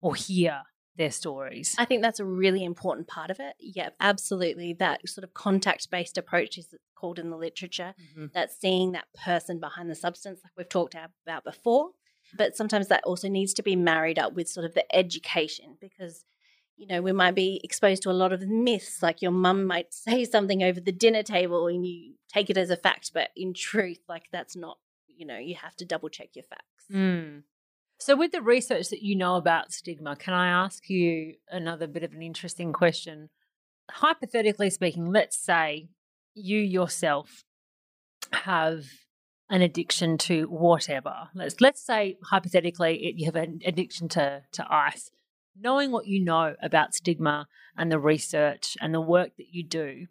or 0.00 0.14
hear 0.14 0.62
their 0.96 1.10
stories? 1.10 1.74
I 1.78 1.84
think 1.84 2.02
that's 2.02 2.20
a 2.20 2.24
really 2.24 2.64
important 2.64 3.08
part 3.08 3.30
of 3.30 3.40
it. 3.40 3.54
Yeah, 3.58 3.90
absolutely. 4.00 4.74
That 4.74 5.08
sort 5.08 5.24
of 5.24 5.32
contact 5.34 5.90
based 5.90 6.18
approach 6.18 6.58
is 6.58 6.74
called 6.94 7.18
in 7.18 7.30
the 7.30 7.36
literature. 7.36 7.94
Mhm. 8.16 8.32
That's 8.32 8.56
seeing 8.58 8.92
that 8.92 9.06
person 9.24 9.58
behind 9.58 9.90
the 9.90 9.94
substance, 9.94 10.40
like 10.44 10.52
we've 10.56 10.68
talked 10.68 10.94
about 10.94 11.44
before. 11.44 11.90
But 12.34 12.56
sometimes 12.56 12.88
that 12.88 13.04
also 13.04 13.28
needs 13.28 13.52
to 13.54 13.62
be 13.62 13.76
married 13.76 14.18
up 14.18 14.32
with 14.34 14.48
sort 14.48 14.64
of 14.64 14.74
the 14.74 14.94
education 14.94 15.76
because, 15.80 16.24
you 16.76 16.86
know, 16.86 17.02
we 17.02 17.12
might 17.12 17.34
be 17.34 17.60
exposed 17.64 18.02
to 18.04 18.10
a 18.10 18.12
lot 18.12 18.32
of 18.32 18.42
myths. 18.46 19.02
Like 19.02 19.20
your 19.20 19.32
mum 19.32 19.64
might 19.66 19.92
say 20.06 20.24
something 20.24 20.62
over 20.62 20.80
the 20.80 20.92
dinner 20.92 21.22
table 21.22 21.66
and 21.66 21.84
you 21.86 22.14
take 22.32 22.48
it 22.48 22.56
as 22.56 22.70
a 22.70 22.76
fact, 22.76 23.10
but 23.12 23.30
in 23.36 23.52
truth, 23.54 23.98
like 24.08 24.24
that's 24.32 24.56
not, 24.56 24.78
you 25.22 25.28
know, 25.28 25.38
you 25.38 25.54
have 25.54 25.76
to 25.76 25.84
double 25.84 26.08
check 26.08 26.30
your 26.34 26.42
facts. 26.42 26.84
Mm. 26.92 27.44
So, 28.00 28.16
with 28.16 28.32
the 28.32 28.42
research 28.42 28.88
that 28.88 29.02
you 29.02 29.14
know 29.14 29.36
about 29.36 29.70
stigma, 29.70 30.16
can 30.16 30.34
I 30.34 30.48
ask 30.48 30.90
you 30.90 31.34
another 31.48 31.86
bit 31.86 32.02
of 32.02 32.12
an 32.12 32.22
interesting 32.22 32.72
question? 32.72 33.30
Hypothetically 33.88 34.68
speaking, 34.68 35.12
let's 35.12 35.38
say 35.38 35.90
you 36.34 36.58
yourself 36.58 37.44
have 38.32 38.86
an 39.48 39.62
addiction 39.62 40.18
to 40.18 40.46
whatever. 40.46 41.28
Let's 41.36 41.60
let's 41.60 41.86
say 41.86 42.16
hypothetically 42.24 43.06
it, 43.06 43.14
you 43.16 43.26
have 43.26 43.36
an 43.36 43.60
addiction 43.64 44.08
to 44.10 44.42
to 44.50 44.66
ice. 44.68 45.12
Knowing 45.56 45.92
what 45.92 46.08
you 46.08 46.24
know 46.24 46.56
about 46.60 46.94
stigma 46.94 47.46
and 47.76 47.92
the 47.92 48.00
research 48.00 48.76
and 48.80 48.92
the 48.92 49.00
work 49.00 49.36
that 49.36 49.52
you 49.52 49.62
do, 49.62 50.06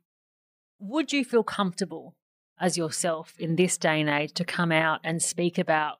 would 0.79 1.11
you 1.11 1.25
feel 1.25 1.43
comfortable 1.43 2.15
as 2.59 2.77
yourself 2.77 3.33
in 3.39 3.55
this 3.55 3.77
day 3.77 3.99
and 4.01 4.09
age 4.09 4.33
to 4.33 4.45
come 4.45 4.71
out 4.71 4.99
and 5.03 5.21
speak 5.21 5.57
about 5.57 5.97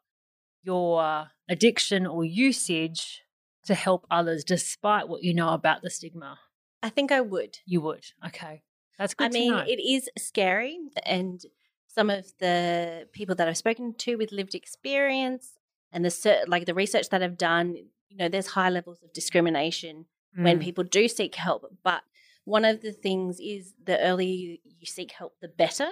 your 0.64 1.28
addiction 1.50 2.06
or 2.06 2.24
usage 2.24 3.22
to 3.66 3.74
help 3.74 4.06
others 4.12 4.44
despite 4.44 5.08
what 5.08 5.24
you 5.24 5.34
know 5.34 5.50
about 5.50 5.82
the 5.82 5.90
stigma? 5.90 6.40
I 6.84 6.90
think 6.90 7.12
I 7.12 7.22
would. 7.22 7.60
You 7.66 7.82
would. 7.82 8.06
Okay. 8.26 8.64
That's 8.98 9.14
good 9.14 9.28
I 9.28 9.30
mean, 9.30 9.52
know. 9.52 9.64
it 9.68 9.80
is 9.82 10.10
scary, 10.18 10.78
and 11.06 11.42
some 11.88 12.10
of 12.10 12.26
the 12.40 13.08
people 13.12 13.36
that 13.36 13.48
I've 13.48 13.58
spoken 13.58 13.96
to 14.00 14.16
with 14.16 14.32
lived 14.32 14.54
experience 14.56 15.54
and 15.92 16.06
the 16.06 16.44
like 16.48 16.66
the 16.66 16.74
research 16.76 17.10
that 17.10 17.24
I've 17.24 17.38
done, 17.38 17.76
you 18.10 18.18
know, 18.18 18.30
there's 18.30 18.48
high 18.48 18.70
levels 18.70 19.02
of 19.04 19.12
discrimination 19.14 20.06
when 20.36 20.60
Mm. 20.60 20.64
people 20.64 20.84
do 20.84 21.08
seek 21.08 21.36
help. 21.36 21.66
But 21.84 22.04
one 22.46 22.64
of 22.64 22.82
the 22.82 22.92
things 22.94 23.40
is 23.40 23.74
the 23.84 24.00
earlier 24.00 24.58
you 24.64 24.86
seek 24.86 25.12
help, 25.12 25.36
the 25.42 25.48
better. 25.50 25.90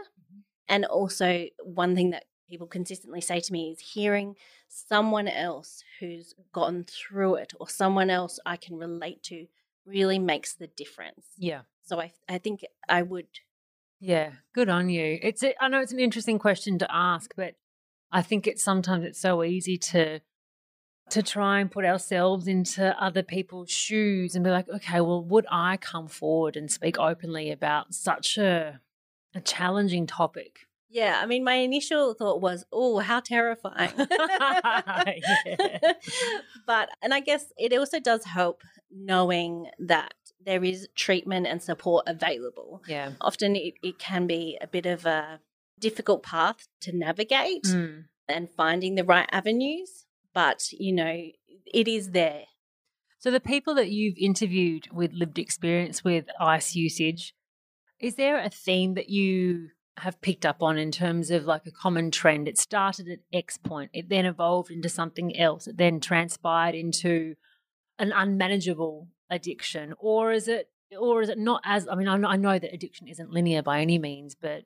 And 0.70 0.86
also, 0.86 1.48
one 1.64 1.96
thing 1.96 2.12
that 2.12 2.26
people 2.50 2.68
consistently 2.68 3.22
say 3.22 3.40
to 3.40 3.54
me 3.54 3.72
is 3.72 3.80
hearing 3.80 4.36
someone 4.68 5.28
else 5.28 5.84
who's 6.00 6.34
gotten 6.54 6.86
through 6.86 7.36
it 7.36 7.54
or 7.60 7.68
someone 7.68 8.10
else 8.10 8.40
I 8.46 8.56
can 8.56 8.78
relate 8.78 9.24
to 9.24 9.48
really 9.86 10.20
makes 10.20 10.54
the 10.54 10.68
difference. 10.68 11.26
Yeah. 11.38 11.62
So 11.84 12.00
I, 12.00 12.14
I 12.28 12.38
think 12.38 12.62
I 12.88 13.02
would. 13.02 13.28
Yeah, 14.00 14.32
good 14.54 14.70
on 14.70 14.90
you. 14.90 15.20
It's 15.22 15.44
a, 15.44 15.62
I 15.62 15.68
know 15.68 15.82
it's 15.82 15.92
an 15.92 16.00
interesting 16.00 16.40
question 16.40 16.78
to 16.80 16.88
ask, 16.90 17.34
but 17.36 17.56
I 18.12 18.22
think 18.22 18.48
it's 18.48 18.64
sometimes 18.64 19.06
it's 19.06 19.20
so 19.20 19.44
easy 19.44 19.78
to 19.78 20.22
to 21.10 21.24
try 21.24 21.60
and 21.60 21.72
put 21.72 21.86
ourselves 21.86 22.48
into 22.48 22.96
other 23.04 23.24
people's 23.24 23.72
shoes 23.72 24.36
and 24.36 24.44
be 24.44 24.52
like, 24.52 24.70
okay, 24.70 25.02
well, 25.02 25.24
would 25.24 25.48
I 25.50 25.78
come 25.78 26.08
forward 26.08 26.56
and 26.56 26.72
speak 26.72 27.00
openly 27.00 27.50
about 27.50 27.96
such 27.96 28.38
a 28.38 28.80
a 29.36 29.42
challenging 29.42 30.08
topic? 30.08 30.60
Yeah, 30.92 31.20
I 31.22 31.28
mean, 31.28 31.44
my 31.44 31.54
initial 31.56 32.16
thought 32.16 32.42
was, 32.42 32.66
oh, 32.74 32.98
how 32.98 33.20
terrifying. 33.20 33.92
Yeah. 35.46 35.78
but, 36.66 36.90
and 37.02 37.14
I 37.14 37.20
guess 37.20 37.46
it 37.58 37.74
also 37.78 38.00
does 38.00 38.26
help 38.26 38.62
knowing 38.92 39.68
that 39.80 40.14
there 40.44 40.64
is 40.64 40.88
treatment 40.96 41.46
and 41.48 41.62
support 41.62 42.06
available. 42.08 42.82
Yeah. 42.88 43.12
Often 43.22 43.56
it, 43.56 43.76
it 43.84 44.00
can 44.00 44.26
be 44.26 44.58
a 44.62 44.68
bit 44.68 44.86
of 44.86 45.06
a 45.06 45.40
difficult 45.80 46.24
path 46.24 46.68
to 46.82 46.96
navigate 46.96 47.64
Mm. 47.66 48.06
and 48.28 48.50
finding 48.50 48.96
the 48.96 49.04
right 49.04 49.30
avenues, 49.32 50.06
but, 50.34 50.72
you 50.72 50.92
know, 50.94 51.24
it 51.66 51.88
is 51.88 52.12
there. 52.12 52.44
So 53.20 53.32
the 53.32 53.40
people 53.40 53.76
that 53.76 53.90
you've 53.92 54.18
interviewed 54.18 54.88
with 54.92 55.12
lived 55.14 55.38
experience 55.40 56.04
with 56.04 56.26
ice 56.40 56.74
usage, 56.76 57.34
is 58.00 58.16
there 58.16 58.40
a 58.40 58.50
theme 58.50 58.94
that 58.96 59.10
you 59.10 59.70
have 59.98 60.22
picked 60.22 60.46
up 60.46 60.64
on 60.64 60.78
in 60.78 60.92
terms 60.92 61.30
of 61.30 61.46
like 61.46 61.66
a 61.66 61.72
common 61.72 62.12
trend? 62.12 62.48
It 62.48 62.58
started 62.58 63.08
at 63.10 63.20
X 63.34 63.58
point, 63.58 63.92
it 63.94 64.10
then 64.10 64.26
evolved 64.26 64.72
into 64.72 64.90
something 64.90 65.38
else, 65.38 65.68
it 65.68 65.78
then 65.78 66.00
transpired 66.00 66.76
into 66.76 67.36
an 67.98 68.12
unmanageable 68.14 69.10
addiction, 69.30 69.94
or 70.00 70.32
is 70.32 70.48
it, 70.48 70.70
or 70.98 71.22
is 71.22 71.30
it 71.30 71.38
not 71.38 71.62
as? 71.66 71.88
I 71.88 71.96
mean, 71.96 72.08
I 72.08 72.18
know, 72.18 72.28
I 72.30 72.38
know 72.38 72.58
that 72.58 72.74
addiction 72.74 73.08
isn't 73.08 73.32
linear 73.32 73.62
by 73.62 73.82
any 73.82 74.00
means, 74.00 74.36
but 74.36 74.64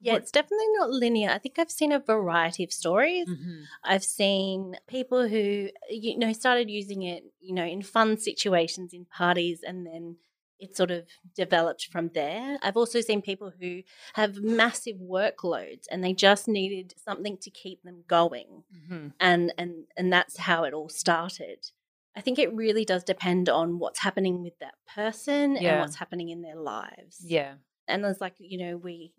Yeah, 0.00 0.16
it's 0.16 0.32
definitely 0.32 0.66
not 0.76 0.90
linear. 0.90 1.30
I 1.30 1.38
think 1.38 1.58
I've 1.58 1.70
seen 1.70 1.92
a 1.92 1.98
variety 1.98 2.62
of 2.64 2.72
stories. 2.72 3.26
Mhm. 3.28 3.64
I've 3.84 4.04
seen 4.04 4.76
people 4.86 5.28
who 5.28 5.70
you 5.88 6.18
know 6.18 6.32
started 6.32 6.68
using 6.68 7.02
it, 7.02 7.24
you 7.40 7.54
know, 7.54 7.64
in 7.64 7.82
fun 7.82 8.18
situations 8.18 8.92
in 8.92 9.06
parties 9.06 9.62
and 9.62 9.86
then 9.86 10.16
it 10.60 10.76
sort 10.76 10.90
of 10.90 11.06
developed 11.34 11.86
from 11.90 12.10
there. 12.14 12.58
I've 12.62 12.76
also 12.76 13.00
seen 13.00 13.22
people 13.22 13.52
who 13.60 13.82
have 14.14 14.36
massive 14.36 14.96
workloads 14.96 15.84
and 15.90 16.02
they 16.02 16.12
just 16.12 16.46
needed 16.48 16.94
something 17.04 17.36
to 17.38 17.50
keep 17.50 17.82
them 17.82 18.04
going. 18.08 18.64
Mhm. 18.74 19.12
And 19.20 19.52
and 19.58 19.84
and 19.96 20.12
that's 20.12 20.38
how 20.38 20.64
it 20.64 20.72
all 20.72 20.88
started. 20.88 21.70
I 22.16 22.20
think 22.20 22.38
it 22.38 22.52
really 22.54 22.84
does 22.84 23.02
depend 23.02 23.48
on 23.48 23.78
what's 23.80 23.98
happening 23.98 24.42
with 24.42 24.56
that 24.60 24.74
person 24.94 25.56
Yeah. 25.56 25.72
and 25.72 25.80
what's 25.80 25.96
happening 25.96 26.28
in 26.30 26.42
their 26.42 26.54
lives. 26.56 27.18
yeah, 27.24 27.54
And 27.88 28.04
it's 28.04 28.20
like, 28.20 28.34
you 28.38 28.56
know, 28.58 28.76
we 28.76 29.12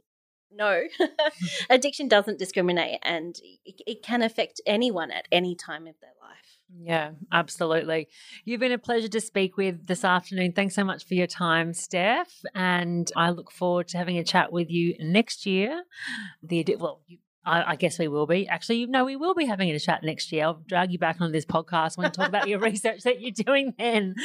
know 0.52 0.84
addiction 1.70 2.08
doesn't 2.08 2.40
discriminate 2.40 3.00
and 3.04 3.38
it, 3.66 3.82
it 3.86 4.04
can 4.04 4.22
affect 4.22 4.62
anyone 4.66 5.12
at 5.12 5.28
any 5.32 5.56
time 5.56 5.88
of 5.88 5.96
their 6.00 6.14
life. 6.22 6.55
Yeah, 6.74 7.12
absolutely. 7.32 8.08
You've 8.44 8.60
been 8.60 8.72
a 8.72 8.78
pleasure 8.78 9.08
to 9.08 9.22
speak 9.22 9.58
with 9.58 9.88
this 9.88 10.04
afternoon. 10.04 10.54
Thanks 10.54 10.76
so 10.76 10.84
much 10.84 11.06
for 11.06 11.14
your 11.14 11.28
time, 11.28 11.74
Steph. 11.74 12.42
And 12.54 13.12
I 13.16 13.30
look 13.30 13.52
forward 13.52 13.88
to 13.90 13.98
having 13.98 14.18
a 14.18 14.24
chat 14.24 14.52
with 14.52 14.70
you 14.70 14.96
next 15.00 15.46
year. 15.46 15.84
The 16.44 16.76
well, 16.80 17.02
you, 17.08 17.20
I, 17.46 17.72
I 17.72 17.76
guess 17.76 18.00
we 18.00 18.08
will 18.08 18.26
be. 18.26 18.48
Actually, 18.48 18.88
no, 18.88 19.06
we 19.06 19.16
will 19.16 19.36
be 19.36 19.46
having 19.46 19.70
a 19.70 19.80
chat 19.80 20.04
next 20.04 20.32
year. 20.32 20.46
I'll 20.46 20.62
drag 20.68 20.92
you 20.92 21.00
back 21.00 21.22
on 21.22 21.32
this 21.32 21.46
podcast 21.46 21.98
when 21.98 22.12
talk 22.12 22.28
about 22.28 22.48
your 22.48 22.60
research 22.72 23.04
that 23.04 23.22
you're 23.22 23.32
doing 23.32 23.74
then. 23.78 24.16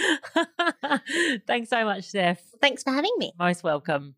Thanks 1.47 1.69
so 1.71 1.85
much, 1.85 2.05
Steph. 2.05 2.41
Thanks 2.61 2.83
for 2.83 2.93
having 2.93 3.15
me. 3.19 3.33
Most 3.39 3.63
welcome. 3.63 4.15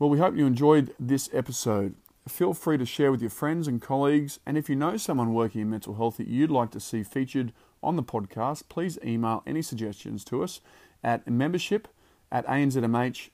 Well, 0.00 0.08
we 0.08 0.18
hope 0.18 0.34
you 0.34 0.46
enjoyed 0.46 0.94
this 0.98 1.28
episode. 1.30 1.94
Feel 2.26 2.54
free 2.54 2.78
to 2.78 2.86
share 2.86 3.10
with 3.10 3.20
your 3.20 3.28
friends 3.28 3.68
and 3.68 3.82
colleagues, 3.82 4.40
and 4.46 4.56
if 4.56 4.70
you 4.70 4.74
know 4.74 4.96
someone 4.96 5.34
working 5.34 5.60
in 5.60 5.68
mental 5.68 5.96
health 5.96 6.16
that 6.16 6.26
you'd 6.26 6.50
like 6.50 6.70
to 6.70 6.80
see 6.80 7.02
featured 7.02 7.52
on 7.82 7.96
the 7.96 8.02
podcast, 8.02 8.70
please 8.70 8.98
email 9.04 9.42
any 9.46 9.60
suggestions 9.60 10.24
to 10.24 10.42
us 10.42 10.62
at 11.04 11.28
membership 11.28 11.86
at 12.32 12.46
anzmh.asn.au. 12.46 13.26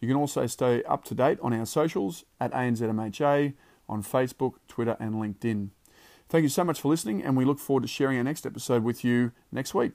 You 0.00 0.06
can 0.06 0.16
also 0.16 0.46
stay 0.46 0.82
up 0.82 1.04
to 1.04 1.14
date 1.14 1.38
on 1.40 1.54
our 1.54 1.64
socials 1.64 2.26
at 2.38 2.52
ANZMHA 2.52 3.54
on 3.88 4.02
Facebook, 4.02 4.56
Twitter, 4.68 4.98
and 5.00 5.14
LinkedIn. 5.14 5.70
Thank 6.28 6.42
you 6.42 6.50
so 6.50 6.62
much 6.62 6.82
for 6.82 6.88
listening, 6.88 7.22
and 7.22 7.38
we 7.38 7.46
look 7.46 7.58
forward 7.58 7.84
to 7.84 7.88
sharing 7.88 8.18
our 8.18 8.24
next 8.24 8.44
episode 8.44 8.84
with 8.84 9.02
you 9.02 9.32
next 9.50 9.72
week. 9.72 9.92